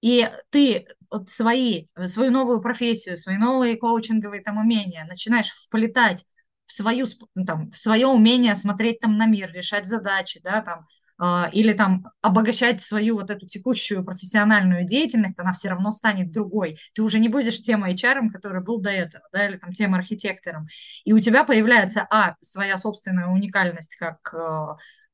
и 0.00 0.26
ты 0.50 0.86
вот 1.10 1.28
свои, 1.28 1.88
свою 2.06 2.30
новую 2.30 2.62
профессию, 2.62 3.18
свои 3.18 3.36
новые 3.36 3.76
коучинговые 3.76 4.42
там 4.42 4.56
умения 4.56 5.04
начинаешь 5.04 5.50
вплетать 5.50 6.24
в, 6.66 6.72
свою, 6.72 7.06
ну, 7.34 7.44
там, 7.44 7.70
в 7.70 7.78
свое 7.78 8.06
умение 8.06 8.54
смотреть 8.54 9.00
там 9.00 9.16
на 9.16 9.26
мир, 9.26 9.52
решать 9.52 9.86
задачи, 9.86 10.40
да, 10.42 10.62
там, 10.62 10.86
э, 11.20 11.50
или 11.52 11.72
там 11.72 12.06
обогащать 12.22 12.82
свою 12.82 13.16
вот 13.16 13.30
эту 13.30 13.46
текущую 13.46 14.04
профессиональную 14.04 14.84
деятельность, 14.84 15.38
она 15.38 15.52
все 15.52 15.70
равно 15.70 15.92
станет 15.92 16.32
другой. 16.32 16.78
Ты 16.94 17.02
уже 17.02 17.18
не 17.18 17.28
будешь 17.28 17.62
тем 17.62 17.84
HR, 17.84 18.30
который 18.30 18.62
был 18.62 18.80
до 18.80 18.90
этого, 18.90 19.24
да, 19.32 19.46
или 19.46 19.56
там 19.56 19.72
тем 19.72 19.94
архитектором. 19.94 20.66
И 21.04 21.12
у 21.12 21.20
тебя 21.20 21.44
появляется, 21.44 22.06
а, 22.10 22.34
своя 22.40 22.76
собственная 22.76 23.26
уникальность 23.26 23.96
как 23.96 24.34
э, 24.34 24.66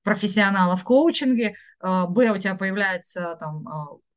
профессионала 0.02 0.76
в 0.76 0.84
коучинге, 0.84 1.54
э, 1.82 2.04
б, 2.08 2.30
у 2.30 2.38
тебя 2.38 2.54
появляется 2.54 3.36
там 3.38 3.64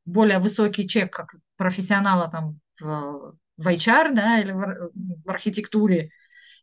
более 0.06 0.39
высокий 0.39 0.88
чек 0.88 1.12
как 1.12 1.36
профессионала 1.58 2.30
там 2.30 2.60
в, 2.80 3.36
в 3.58 3.67
HR, 3.67 4.13
да, 4.13 4.39
или 4.39 4.52
в, 4.52 4.91
в 5.26 5.30
архитектуре, 5.30 6.12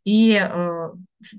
и 0.05 0.33
э, 0.35 0.89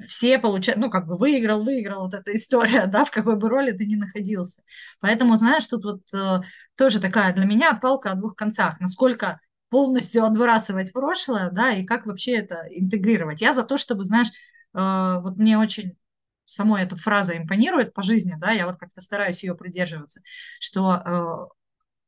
все 0.07 0.39
получают, 0.39 0.79
ну, 0.79 0.89
как 0.89 1.07
бы 1.07 1.17
выиграл, 1.17 1.63
выиграл 1.63 2.03
вот 2.03 2.13
эта 2.13 2.33
история, 2.35 2.87
да, 2.87 3.05
в 3.05 3.11
какой 3.11 3.35
бы 3.35 3.49
роли 3.49 3.71
ты 3.71 3.85
ни 3.85 3.95
находился. 3.95 4.61
Поэтому, 4.99 5.35
знаешь, 5.35 5.67
тут 5.67 5.83
вот 5.85 6.01
э, 6.13 6.41
тоже 6.75 6.99
такая 6.99 7.33
для 7.33 7.45
меня 7.45 7.73
палка 7.73 8.11
о 8.11 8.15
двух 8.15 8.35
концах. 8.35 8.79
Насколько 8.79 9.39
полностью 9.69 10.23
отбрасывать 10.23 10.93
прошлое, 10.93 11.49
да, 11.51 11.71
и 11.71 11.83
как 11.85 12.05
вообще 12.05 12.37
это 12.37 12.67
интегрировать. 12.69 13.41
Я 13.41 13.53
за 13.53 13.63
то, 13.63 13.77
чтобы, 13.77 14.05
знаешь, 14.05 14.29
э, 14.73 15.19
вот 15.21 15.37
мне 15.37 15.57
очень 15.57 15.97
самой 16.45 16.83
эта 16.83 16.95
фраза 16.95 17.37
импонирует 17.37 17.93
по 17.93 18.03
жизни, 18.03 18.33
да, 18.37 18.51
я 18.51 18.67
вот 18.67 18.77
как-то 18.77 19.01
стараюсь 19.01 19.43
ее 19.43 19.55
придерживаться, 19.55 20.21
что 20.59 21.49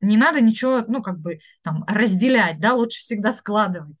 э, 0.02 0.06
не 0.06 0.16
надо 0.16 0.40
ничего, 0.40 0.84
ну, 0.86 1.02
как 1.02 1.18
бы 1.20 1.40
там 1.62 1.84
разделять, 1.86 2.60
да, 2.60 2.74
лучше 2.74 3.00
всегда 3.00 3.32
складывать. 3.32 3.96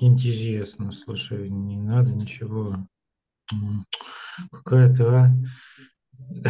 Интересно, 0.00 0.92
слушай, 0.92 1.50
не 1.50 1.76
надо 1.76 2.10
ничего. 2.12 2.76
Какая-то, 4.50 5.08
а? 5.08 5.28
Ну, 6.18 6.42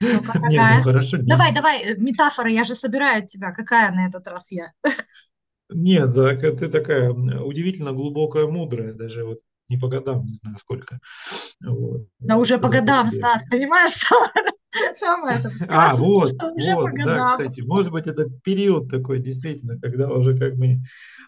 Не, 0.48 0.76
ну 0.76 0.82
хорошо. 0.82 1.18
Давай, 1.20 1.54
давай, 1.54 1.82
э, 1.82 1.96
метафора, 1.96 2.50
я 2.50 2.64
же 2.64 2.74
собираю 2.74 3.26
тебя. 3.26 3.52
Какая 3.52 3.92
на 3.92 4.06
этот 4.06 4.26
раз 4.26 4.50
я? 4.50 4.72
Нет, 5.70 6.12
да, 6.12 6.36
ты 6.36 6.68
такая 6.68 7.10
удивительно 7.12 7.92
глубокая, 7.92 8.46
мудрая, 8.46 8.92
даже 8.92 9.24
вот 9.24 9.38
не 9.68 9.78
по 9.78 9.88
годам, 9.88 10.26
не 10.26 10.34
знаю 10.34 10.58
сколько. 10.58 10.98
Вот. 11.64 12.06
Да 12.18 12.36
уже 12.36 12.58
по 12.58 12.68
годам, 12.68 13.08
Стас, 13.08 13.46
понимаешь, 13.48 13.92
самое 14.94 15.38
это. 15.38 15.50
А, 15.68 15.94
вот, 15.96 16.32
вот, 16.32 16.90
да, 17.04 17.36
кстати, 17.36 17.60
может 17.60 17.92
быть, 17.92 18.06
это 18.06 18.26
период 18.44 18.90
такой, 18.90 19.18
действительно, 19.20 19.78
когда 19.78 20.08
уже 20.10 20.36
как 20.38 20.56
бы 20.56 20.80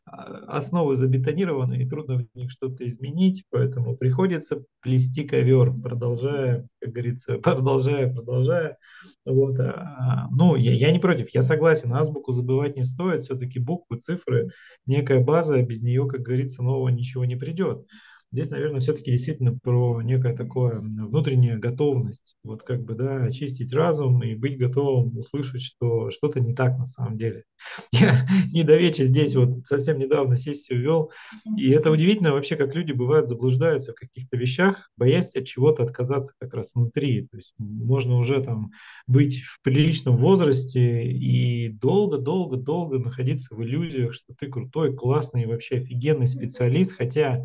а, 0.06 0.56
основы 0.56 0.94
забетонированы, 0.94 1.74
и 1.74 1.88
трудно 1.88 2.18
в 2.18 2.36
них 2.36 2.50
что-то 2.50 2.86
изменить, 2.86 3.44
поэтому 3.50 3.96
приходится 3.96 4.62
плести 4.80 5.24
ковер, 5.24 5.72
продолжая, 5.72 6.68
как 6.80 6.92
говорится, 6.92 7.38
продолжая, 7.42 8.12
продолжая. 8.12 8.78
Вот. 9.24 9.58
А, 9.60 10.28
ну, 10.30 10.56
я, 10.56 10.72
я 10.72 10.92
не 10.92 10.98
против, 10.98 11.30
я 11.30 11.42
согласен, 11.42 11.92
азбуку 11.92 12.32
забывать 12.32 12.76
не 12.76 12.84
стоит, 12.84 13.22
все-таки 13.22 13.58
буквы, 13.58 13.98
цифры, 13.98 14.50
некая 14.86 15.20
база, 15.20 15.62
без 15.62 15.82
нее, 15.82 16.06
как 16.06 16.20
говорится, 16.20 16.62
нового 16.62 16.88
ничего 16.88 17.24
не 17.24 17.36
придет. 17.36 17.86
Здесь, 18.34 18.50
наверное, 18.50 18.80
все-таки 18.80 19.12
действительно 19.12 19.56
про 19.56 20.02
некое 20.02 20.34
такое 20.34 20.80
внутренняя 20.80 21.56
готовность, 21.56 22.34
вот 22.42 22.64
как 22.64 22.82
бы, 22.82 22.96
да, 22.96 23.22
очистить 23.22 23.72
разум 23.72 24.24
и 24.24 24.34
быть 24.34 24.58
готовым 24.58 25.16
услышать, 25.16 25.62
что 25.62 26.10
что-то 26.10 26.40
не 26.40 26.52
так 26.52 26.76
на 26.76 26.84
самом 26.84 27.16
деле. 27.16 27.44
Я 27.92 28.26
недовече 28.52 29.04
здесь 29.04 29.36
вот 29.36 29.64
совсем 29.64 30.00
недавно 30.00 30.36
сессию 30.36 30.82
вел, 30.82 31.12
и 31.56 31.70
это 31.70 31.92
удивительно. 31.92 32.32
Вообще, 32.32 32.56
как 32.56 32.74
люди 32.74 32.90
бывают 32.90 33.28
заблуждаются 33.28 33.92
в 33.92 33.94
каких-то 33.94 34.36
вещах, 34.36 34.90
боясь 34.96 35.36
от 35.36 35.44
чего-то 35.44 35.84
отказаться 35.84 36.34
как 36.40 36.54
раз 36.54 36.74
внутри. 36.74 37.28
То 37.28 37.36
есть 37.36 37.54
можно 37.58 38.16
уже 38.16 38.42
там 38.42 38.72
быть 39.06 39.42
в 39.42 39.62
приличном 39.62 40.16
возрасте 40.16 41.04
и 41.04 41.68
долго-долго-долго 41.68 42.98
находиться 42.98 43.54
в 43.54 43.62
иллюзиях, 43.62 44.12
что 44.12 44.34
ты 44.36 44.48
крутой, 44.48 44.96
классный, 44.96 45.46
вообще 45.46 45.76
офигенный 45.76 46.26
специалист, 46.26 46.96
хотя 46.96 47.44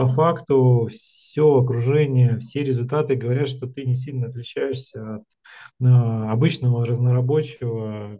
по 0.00 0.08
факту 0.08 0.88
все 0.90 1.58
окружение, 1.58 2.38
все 2.38 2.64
результаты 2.64 3.16
говорят, 3.16 3.48
что 3.48 3.66
ты 3.66 3.84
не 3.84 3.94
сильно 3.94 4.28
отличаешься 4.28 5.16
от 5.16 5.22
э, 5.80 5.84
обычного 5.86 6.86
разнорабочего 6.86 8.18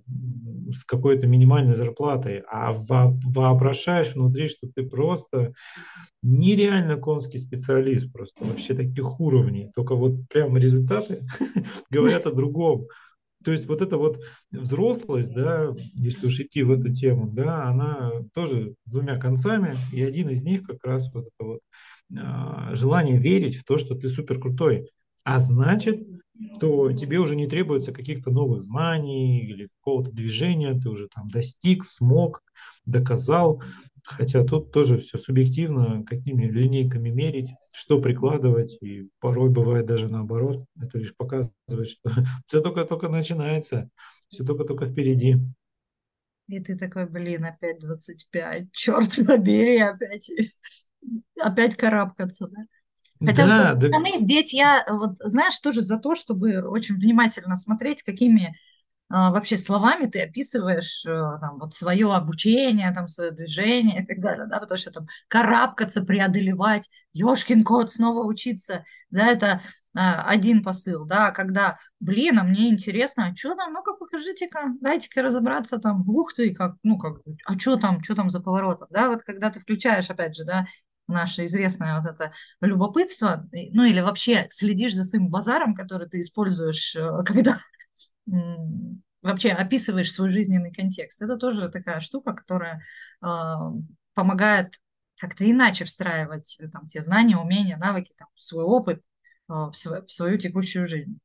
с 0.75 0.85
какой-то 0.85 1.27
минимальной 1.27 1.75
зарплатой, 1.75 2.43
а 2.51 2.75
во, 2.75 3.19
воображаешь 3.35 4.15
внутри, 4.15 4.49
что 4.49 4.69
ты 4.75 4.87
просто 4.87 5.55
нереально 6.23 6.97
конский 6.99 7.39
специалист, 7.39 8.13
просто 8.13 8.45
вообще 8.45 8.75
таких 8.75 9.19
уровней. 9.19 9.71
Только 9.75 9.95
вот 9.95 10.29
прямо 10.29 10.59
результаты 10.59 11.27
говорят 11.91 12.27
о 12.27 12.33
другом. 12.33 12.89
То 13.45 13.53
есть 13.53 13.67
вот 13.69 13.81
эта 13.81 13.97
вот 13.97 14.19
взрослость, 14.51 15.35
да, 15.35 15.73
если 15.95 16.27
уж 16.27 16.41
идти 16.41 16.63
в 16.63 16.71
эту 16.71 16.93
тему, 16.93 17.29
да, 17.31 17.65
она 17.65 18.11
тоже 18.35 18.75
двумя 18.87 19.17
концами, 19.17 19.73
и 19.93 20.03
один 20.03 20.29
из 20.29 20.45
них 20.45 20.63
как 20.63 20.85
раз 20.85 21.13
вот 21.13 21.27
это 21.27 21.49
вот 21.49 21.61
э, 22.13 22.75
желание 22.75 23.19
верить 23.19 23.57
в 23.57 23.65
то, 23.65 23.79
что 23.79 23.95
ты 23.95 24.09
супер 24.09 24.39
крутой. 24.39 24.91
А 25.25 25.39
значит, 25.39 26.07
то 26.59 26.93
тебе 26.93 27.19
уже 27.19 27.37
не 27.37 27.47
требуется 27.47 27.93
каких-то 27.93 28.31
новых 28.31 28.63
знаний 28.63 29.41
или 29.45 29.69
какого-то 29.79 30.13
движения, 30.13 30.79
ты 30.79 30.89
уже 30.89 31.09
там 31.09 31.29
достиг, 31.29 31.85
смог, 31.85 32.43
доказал. 32.85 33.63
Хотя 34.05 34.45
тут 34.45 34.73
тоже 34.73 34.99
все 34.99 35.19
субъективно, 35.19 36.05
какими 36.05 36.47
линейками 36.47 37.11
мерить, 37.11 37.51
что 37.73 38.01
прикладывать, 38.01 38.79
и 38.83 39.09
порой 39.21 39.51
бывает 39.51 39.87
даже 39.87 40.09
наоборот. 40.09 40.65
Это 40.81 40.99
лишь 40.99 41.15
показывает, 41.15 41.53
что 41.89 42.11
все 42.47 42.61
только-только 42.61 43.09
начинается, 43.09 43.91
все 44.29 44.45
только-только 44.45 44.87
впереди. 44.87 45.37
И 46.49 46.59
ты 46.61 46.77
такой, 46.77 47.07
блин, 47.07 47.45
опять 47.45 47.79
25, 47.79 48.73
черт 48.73 49.15
побери, 49.27 49.79
опять, 49.81 50.31
опять 51.41 51.77
карабкаться, 51.77 52.49
да? 52.49 52.63
Хотя, 53.25 53.47
да, 53.47 53.75
с 53.75 53.79
другой 53.79 53.89
стороны, 53.89 54.11
да. 54.13 54.19
здесь 54.19 54.53
я, 54.55 54.87
вот, 54.89 55.17
знаешь, 55.19 55.59
тоже 55.61 55.83
за 55.83 55.99
то, 55.99 56.15
чтобы 56.15 56.63
очень 56.63 56.97
внимательно 56.97 57.57
смотреть, 57.57 58.03
какими 58.03 58.57
а, 59.13 59.33
вообще 59.33 59.57
словами 59.57 60.07
ты 60.07 60.23
описываешь 60.23 61.05
а, 61.05 61.39
там, 61.39 61.59
вот 61.59 61.75
свое 61.75 62.15
обучение, 62.15 62.93
там, 62.93 63.09
свое 63.09 63.33
движение 63.33 64.03
и 64.03 64.07
так 64.07 64.21
далее, 64.21 64.47
да, 64.47 64.61
потому 64.61 64.79
что 64.79 64.93
там 64.93 65.09
карабкаться, 65.27 66.03
преодолевать, 66.03 66.89
ешкин 67.13 67.65
кот, 67.65 67.91
снова 67.91 68.25
учиться, 68.25 68.85
да, 69.11 69.27
это 69.27 69.63
а, 69.97 70.23
один 70.23 70.63
посыл, 70.63 71.07
да, 71.07 71.33
когда, 71.33 71.79
блин, 71.99 72.39
а 72.39 72.45
мне 72.45 72.71
интересно, 72.71 73.27
а 73.27 73.35
что 73.35 73.57
там, 73.57 73.73
ну-ка 73.73 73.95
покажите-ка, 73.95 74.75
дайте-ка 74.81 75.23
разобраться 75.23 75.79
там, 75.79 76.09
ух 76.09 76.33
ты, 76.33 76.55
как, 76.55 76.77
ну, 76.85 76.97
как, 76.97 77.17
а 77.47 77.59
что 77.59 77.77
там, 77.77 78.05
что 78.05 78.15
там 78.15 78.31
за 78.31 78.41
поворотом, 78.41 78.87
да, 78.91 79.09
вот 79.09 79.23
когда 79.25 79.51
ты 79.51 79.59
включаешь, 79.59 80.09
опять 80.09 80.37
же, 80.37 80.45
да, 80.45 80.67
наше 81.11 81.47
известное 81.47 82.01
вот 82.01 82.11
это 82.11 82.33
любопытство, 82.61 83.49
ну 83.73 83.85
или 83.85 84.01
вообще 84.01 84.47
следишь 84.51 84.95
за 84.95 85.05
своим 85.05 85.29
базаром, 85.29 85.75
который 85.75 86.09
ты 86.09 86.21
используешь, 86.21 86.97
э, 86.97 87.23
когда 87.25 87.61
вообще 89.23 89.51
описываешь 89.51 90.13
свой 90.13 90.29
жизненный 90.29 90.73
контекст. 90.73 91.23
Это 91.23 91.37
тоже 91.37 91.69
такая 91.69 92.01
штука, 92.01 92.33
которая 92.33 92.83
э, 93.23 93.55
помогает 94.15 94.75
как-то 95.19 95.49
иначе 95.49 95.85
встраивать 95.85 96.57
э, 96.61 96.69
там, 96.69 96.87
те 96.89 97.01
знания, 97.01 97.37
умения, 97.37 97.77
навыки, 97.77 98.15
там, 98.17 98.29
свой 98.37 98.65
опыт 98.65 99.05
э, 99.49 99.53
в, 99.53 99.73
свою, 99.75 100.07
в 100.07 100.11
свою 100.11 100.39
текущую 100.39 100.87
жизнь. 100.87 101.19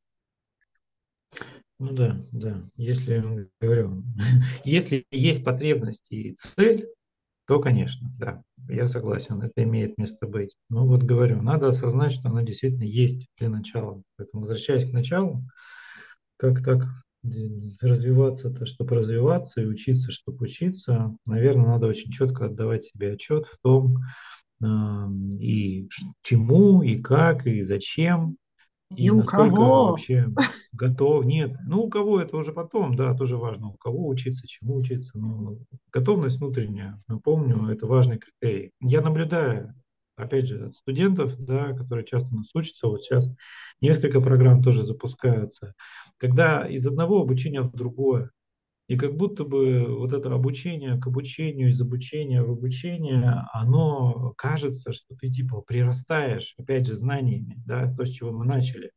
Ну 1.79 1.91
да, 1.91 2.17
да. 2.31 2.61
Если 2.75 3.49
говорю, 3.59 4.03
если 4.63 5.05
есть 5.11 5.43
потребность 5.43 6.11
и 6.11 6.33
цель, 6.33 6.87
то, 7.47 7.59
конечно, 7.59 8.09
да, 8.19 8.43
я 8.67 8.87
согласен, 8.87 9.41
это 9.41 9.63
имеет 9.63 9.97
место 9.97 10.27
быть. 10.27 10.55
Но 10.69 10.85
вот 10.87 11.03
говорю, 11.03 11.41
надо 11.41 11.67
осознать, 11.69 12.11
что 12.11 12.29
она 12.29 12.43
действительно 12.43 12.83
есть 12.83 13.27
для 13.37 13.49
начала. 13.49 14.01
Поэтому, 14.17 14.41
возвращаясь 14.41 14.89
к 14.89 14.93
началу, 14.93 15.43
как 16.37 16.63
так 16.63 16.87
развиваться-то, 17.81 18.65
чтобы 18.65 18.95
развиваться, 18.95 19.61
и 19.61 19.65
учиться, 19.65 20.11
чтобы 20.11 20.45
учиться, 20.45 21.15
наверное, 21.25 21.67
надо 21.67 21.87
очень 21.87 22.11
четко 22.11 22.45
отдавать 22.45 22.83
себе 22.83 23.13
отчет 23.13 23.45
в 23.45 23.57
том, 23.59 23.97
и 25.39 25.89
чему, 26.21 26.81
и 26.81 27.01
как, 27.01 27.45
и 27.45 27.63
зачем, 27.63 28.37
и, 28.91 29.05
и 29.05 29.09
у 29.09 29.23
кого 29.23 29.91
вообще 29.91 30.27
готов. 30.71 31.25
Нет, 31.25 31.55
ну 31.65 31.83
у 31.83 31.89
кого 31.89 32.21
это 32.21 32.37
уже 32.37 32.53
потом, 32.53 32.95
да, 32.95 33.13
тоже 33.13 33.37
важно, 33.37 33.69
у 33.69 33.77
кого 33.77 34.07
учиться, 34.07 34.47
чему 34.47 34.75
учиться. 34.75 35.17
Но 35.17 35.57
готовность 35.91 36.37
внутренняя, 36.39 36.97
напомню, 37.07 37.67
это 37.69 37.87
важный 37.87 38.19
критерий. 38.19 38.71
Я 38.79 39.01
наблюдаю, 39.01 39.73
опять 40.15 40.47
же, 40.47 40.67
от 40.67 40.75
студентов, 40.75 41.35
да, 41.37 41.73
которые 41.73 42.05
часто 42.05 42.33
нас 42.33 42.53
учатся, 42.53 42.87
вот 42.87 43.01
сейчас 43.01 43.29
несколько 43.81 44.21
программ 44.21 44.61
тоже 44.61 44.83
запускаются, 44.83 45.73
когда 46.17 46.67
из 46.67 46.85
одного 46.85 47.21
обучения 47.21 47.61
в 47.61 47.71
другое, 47.71 48.31
и 48.87 48.97
как 48.97 49.15
будто 49.17 49.43
бы 49.45 49.85
вот 49.87 50.13
это 50.13 50.33
обучение 50.33 50.99
к 50.99 51.07
обучению, 51.07 51.69
из 51.69 51.81
обучения 51.81 52.43
в 52.43 52.51
обучение, 52.51 53.43
оно 53.53 54.33
кажется, 54.37 54.93
что 54.93 55.15
ты 55.15 55.29
типа 55.29 55.61
прирастаешь, 55.61 56.53
опять 56.57 56.85
же, 56.87 56.95
знаниями, 56.95 57.61
да, 57.65 57.93
то, 57.93 58.05
с 58.05 58.09
чего 58.09 58.31
мы 58.31 58.45
начали. 58.45 58.91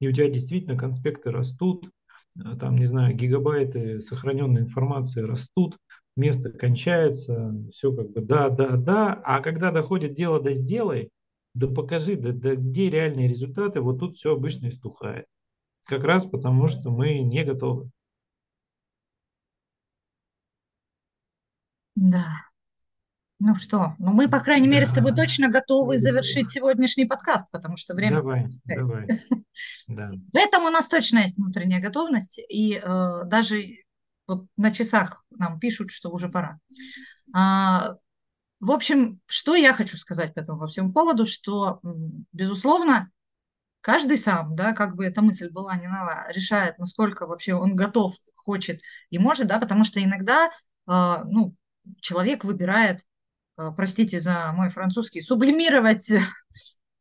И 0.00 0.08
у 0.08 0.12
тебя 0.12 0.28
действительно 0.28 0.76
конспекты 0.76 1.30
растут, 1.30 1.90
э, 2.36 2.56
там, 2.58 2.76
не 2.76 2.86
знаю, 2.86 3.14
гигабайты 3.14 4.00
сохраненной 4.00 4.62
информации 4.62 5.22
растут, 5.22 5.78
место 6.16 6.50
кончается, 6.50 7.54
все 7.72 7.92
как 7.94 8.10
бы 8.12 8.20
да, 8.22 8.48
да, 8.50 8.76
да. 8.76 9.14
А 9.24 9.40
когда 9.40 9.70
доходит 9.72 10.14
дело 10.14 10.40
до 10.40 10.52
сделай, 10.52 11.10
да 11.54 11.68
покажи, 11.68 12.16
да, 12.16 12.32
да 12.32 12.54
где 12.56 12.90
реальные 12.90 13.28
результаты, 13.28 13.80
вот 13.80 13.98
тут 14.00 14.16
все 14.16 14.34
обычно 14.34 14.68
истухает. 14.68 15.26
как 15.88 16.04
раз 16.04 16.26
потому, 16.26 16.68
что 16.68 16.90
мы 16.90 17.20
не 17.20 17.44
готовы. 17.44 17.90
Да. 22.00 22.28
Ну 23.40 23.54
что, 23.56 23.94
ну 23.98 24.12
мы, 24.12 24.28
по 24.28 24.40
крайней 24.40 24.68
мере, 24.68 24.86
с 24.86 24.92
тобой 24.92 25.12
Да. 25.12 25.22
точно 25.22 25.48
готовы 25.48 25.98
завершить 25.98 26.48
сегодняшний 26.48 27.04
подкаст, 27.04 27.50
потому 27.50 27.76
что 27.76 27.94
время 27.94 28.16
Давай, 28.16 28.48
давай. 28.64 29.06
Да. 29.86 30.10
Поэтому 30.32 30.68
у 30.68 30.70
нас 30.70 30.88
точно 30.88 31.18
есть 31.18 31.36
внутренняя 31.36 31.80
готовность, 31.80 32.40
и 32.48 32.80
э, 32.82 33.20
даже 33.26 33.64
вот 34.26 34.46
на 34.56 34.72
часах 34.72 35.24
нам 35.30 35.58
пишут, 35.58 35.90
что 35.90 36.10
уже 36.10 36.30
пора. 36.30 36.58
А, 37.34 37.96
в 38.60 38.70
общем, 38.70 39.20
что 39.26 39.54
я 39.54 39.74
хочу 39.74 39.98
сказать 39.98 40.32
по 40.32 40.40
этому 40.40 40.60
по 40.60 40.66
всему 40.66 40.92
поводу, 40.92 41.26
что, 41.26 41.80
безусловно, 42.32 43.10
каждый 43.82 44.16
сам, 44.16 44.56
да, 44.56 44.72
как 44.72 44.96
бы 44.96 45.04
эта 45.04 45.20
мысль 45.20 45.50
была 45.50 45.76
не 45.76 45.86
нова, 45.86 46.26
решает, 46.32 46.78
насколько 46.78 47.26
вообще 47.26 47.54
он 47.54 47.76
готов, 47.76 48.14
хочет 48.36 48.80
и 49.10 49.18
может, 49.18 49.48
да, 49.48 49.58
потому 49.58 49.84
что 49.84 50.02
иногда, 50.02 50.50
а, 50.86 51.24
ну, 51.24 51.54
человек 52.00 52.44
выбирает, 52.44 53.00
а, 53.56 53.72
простите 53.72 54.20
за 54.20 54.52
мой 54.52 54.70
французский, 54.70 55.20
сублимировать 55.20 56.10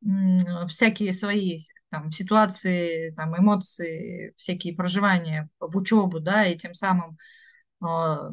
всякие 0.69 1.13
свои 1.13 1.59
там, 1.89 2.11
ситуации, 2.11 3.11
там, 3.15 3.37
эмоции, 3.37 4.33
всякие 4.35 4.75
проживания 4.75 5.49
в 5.59 5.75
учебу, 5.75 6.19
да, 6.19 6.45
и 6.45 6.57
тем 6.57 6.73
самым 6.73 7.17
а, 7.81 8.29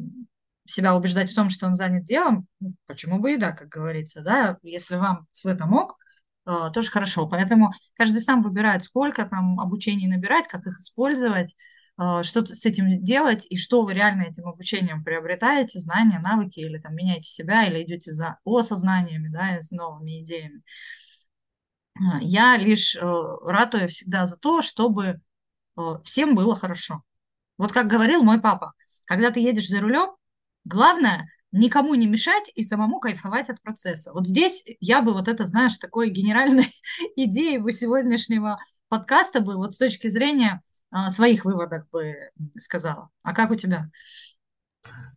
себя 0.65 0.95
убеждать 0.95 1.31
в 1.31 1.35
том, 1.35 1.49
что 1.49 1.65
он 1.65 1.75
занят 1.75 2.03
делом, 2.03 2.47
ну, 2.59 2.73
почему 2.85 3.19
бы 3.19 3.33
и 3.33 3.37
да, 3.37 3.51
как 3.51 3.69
говорится, 3.69 4.21
да, 4.21 4.57
если 4.61 4.95
вам 4.97 5.27
в 5.43 5.45
этом 5.47 5.73
ок, 5.73 5.97
а, 6.45 6.69
тоже 6.69 6.89
хорошо. 6.91 7.27
Поэтому 7.27 7.71
каждый 7.95 8.21
сам 8.21 8.41
выбирает, 8.41 8.83
сколько 8.83 9.25
там 9.25 9.59
обучений 9.59 10.07
набирать, 10.07 10.47
как 10.47 10.65
их 10.65 10.77
использовать, 10.77 11.55
что 11.97 12.45
с 12.45 12.65
этим 12.65 13.03
делать 13.03 13.47
и 13.49 13.57
что 13.57 13.83
вы 13.83 13.93
реально 13.93 14.23
этим 14.23 14.47
обучением 14.47 15.03
приобретаете, 15.03 15.79
знания, 15.79 16.19
навыки, 16.19 16.59
или 16.59 16.77
там 16.77 16.95
меняете 16.95 17.29
себя, 17.29 17.65
или 17.65 17.83
идете 17.83 18.11
за 18.11 18.37
осознаниями, 18.45 19.29
да, 19.29 19.57
и 19.57 19.61
с 19.61 19.71
новыми 19.71 20.21
идеями. 20.21 20.61
А, 21.95 22.19
Я 22.21 22.57
лишь 22.57 22.95
э, 22.95 22.99
ратую 23.01 23.89
всегда 23.89 24.25
за 24.25 24.37
то, 24.37 24.61
чтобы 24.61 25.19
э, 25.77 25.81
всем 26.03 26.35
было 26.35 26.55
хорошо. 26.55 27.03
Вот 27.57 27.71
как 27.71 27.87
говорил 27.87 28.23
мой 28.23 28.41
папа, 28.41 28.73
когда 29.07 29.31
ты 29.31 29.39
едешь 29.39 29.69
за 29.69 29.81
рулем, 29.81 30.15
главное 30.65 31.29
никому 31.51 31.95
не 31.95 32.07
мешать 32.07 32.51
и 32.55 32.63
самому 32.63 32.99
кайфовать 32.99 33.49
от 33.49 33.61
процесса. 33.61 34.13
Вот 34.13 34.27
здесь 34.27 34.63
я 34.79 35.01
бы 35.01 35.13
вот 35.13 35.27
это, 35.27 35.45
знаешь, 35.45 35.77
такой 35.77 36.09
генеральной 36.09 36.73
идеей 37.15 37.57
бы 37.59 37.71
сегодняшнего 37.71 38.59
подкаста 38.89 39.41
бы 39.41 39.55
вот 39.55 39.73
с 39.73 39.77
точки 39.77 40.07
зрения 40.07 40.61
а, 40.91 41.09
своих 41.09 41.45
выводов 41.45 41.89
бы 41.91 42.15
сказала. 42.57 43.09
А 43.23 43.33
как 43.33 43.51
у 43.51 43.55
тебя? 43.55 43.89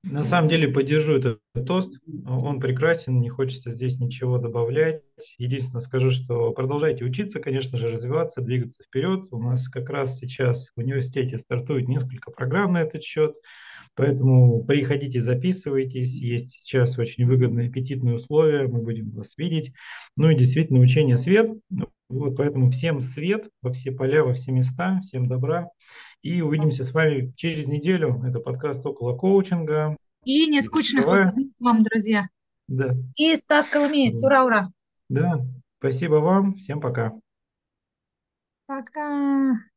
На 0.03 0.25
самом 0.25 0.49
деле 0.49 0.69
поддержу 0.69 1.19
этот 1.19 1.41
тост. 1.67 2.01
Он 2.27 2.59
прекрасен, 2.59 3.21
не 3.21 3.29
хочется 3.29 3.71
здесь 3.71 4.01
ничего 4.01 4.39
добавлять. 4.39 5.03
Единственное 5.37 5.83
скажу, 5.83 6.11
что 6.11 6.53
продолжайте 6.53 7.05
учиться, 7.05 7.39
конечно 7.39 7.77
же, 7.77 7.89
развиваться, 7.89 8.41
двигаться 8.41 8.83
вперед. 8.83 9.27
У 9.31 9.41
нас 9.41 9.69
как 9.69 9.91
раз 9.91 10.17
сейчас 10.17 10.71
в 10.75 10.79
университете 10.81 11.39
стартует 11.39 11.87
несколько 11.87 12.31
программ 12.31 12.73
на 12.73 12.83
этот 12.83 13.03
счет. 13.03 13.35
Поэтому 13.95 14.65
приходите, 14.65 15.21
записывайтесь. 15.21 16.17
Есть 16.17 16.51
сейчас 16.51 16.99
очень 16.99 17.27
выгодные 17.27 17.69
аппетитные 17.69 18.15
условия. 18.15 18.67
Мы 18.67 18.81
будем 18.81 19.11
вас 19.11 19.37
видеть. 19.37 19.73
Ну 20.17 20.31
и 20.31 20.37
действительно, 20.37 20.81
учение 20.81 21.19
свет. 21.19 21.51
Вот 22.11 22.37
поэтому 22.37 22.73
всем 22.73 23.01
свет 23.01 23.49
во 23.63 23.73
все 23.73 23.93
поля, 23.93 24.25
во 24.25 24.33
все 24.33 24.51
места. 24.51 24.99
Всем 25.01 25.29
добра. 25.29 25.69
И 26.23 26.43
увидимся 26.43 26.85
с 26.85 26.93
вами 26.93 27.33
через 27.37 27.69
неделю. 27.69 28.21
Это 28.25 28.41
подкаст 28.41 28.85
«Около 28.85 29.17
коучинга». 29.17 29.97
И 30.25 30.47
не 30.47 30.61
скучных 30.61 31.07
вам, 31.07 31.83
друзья. 31.85 32.29
Да. 32.67 32.97
И 33.17 33.37
Стас 33.37 33.69
Коломеец. 33.69 34.23
Ура, 34.25 34.45
ура. 34.45 34.73
Да. 35.09 35.41
Спасибо 35.79 36.17
вам. 36.17 36.57
Всем 36.57 36.81
пока. 36.81 37.13
Пока. 38.67 39.70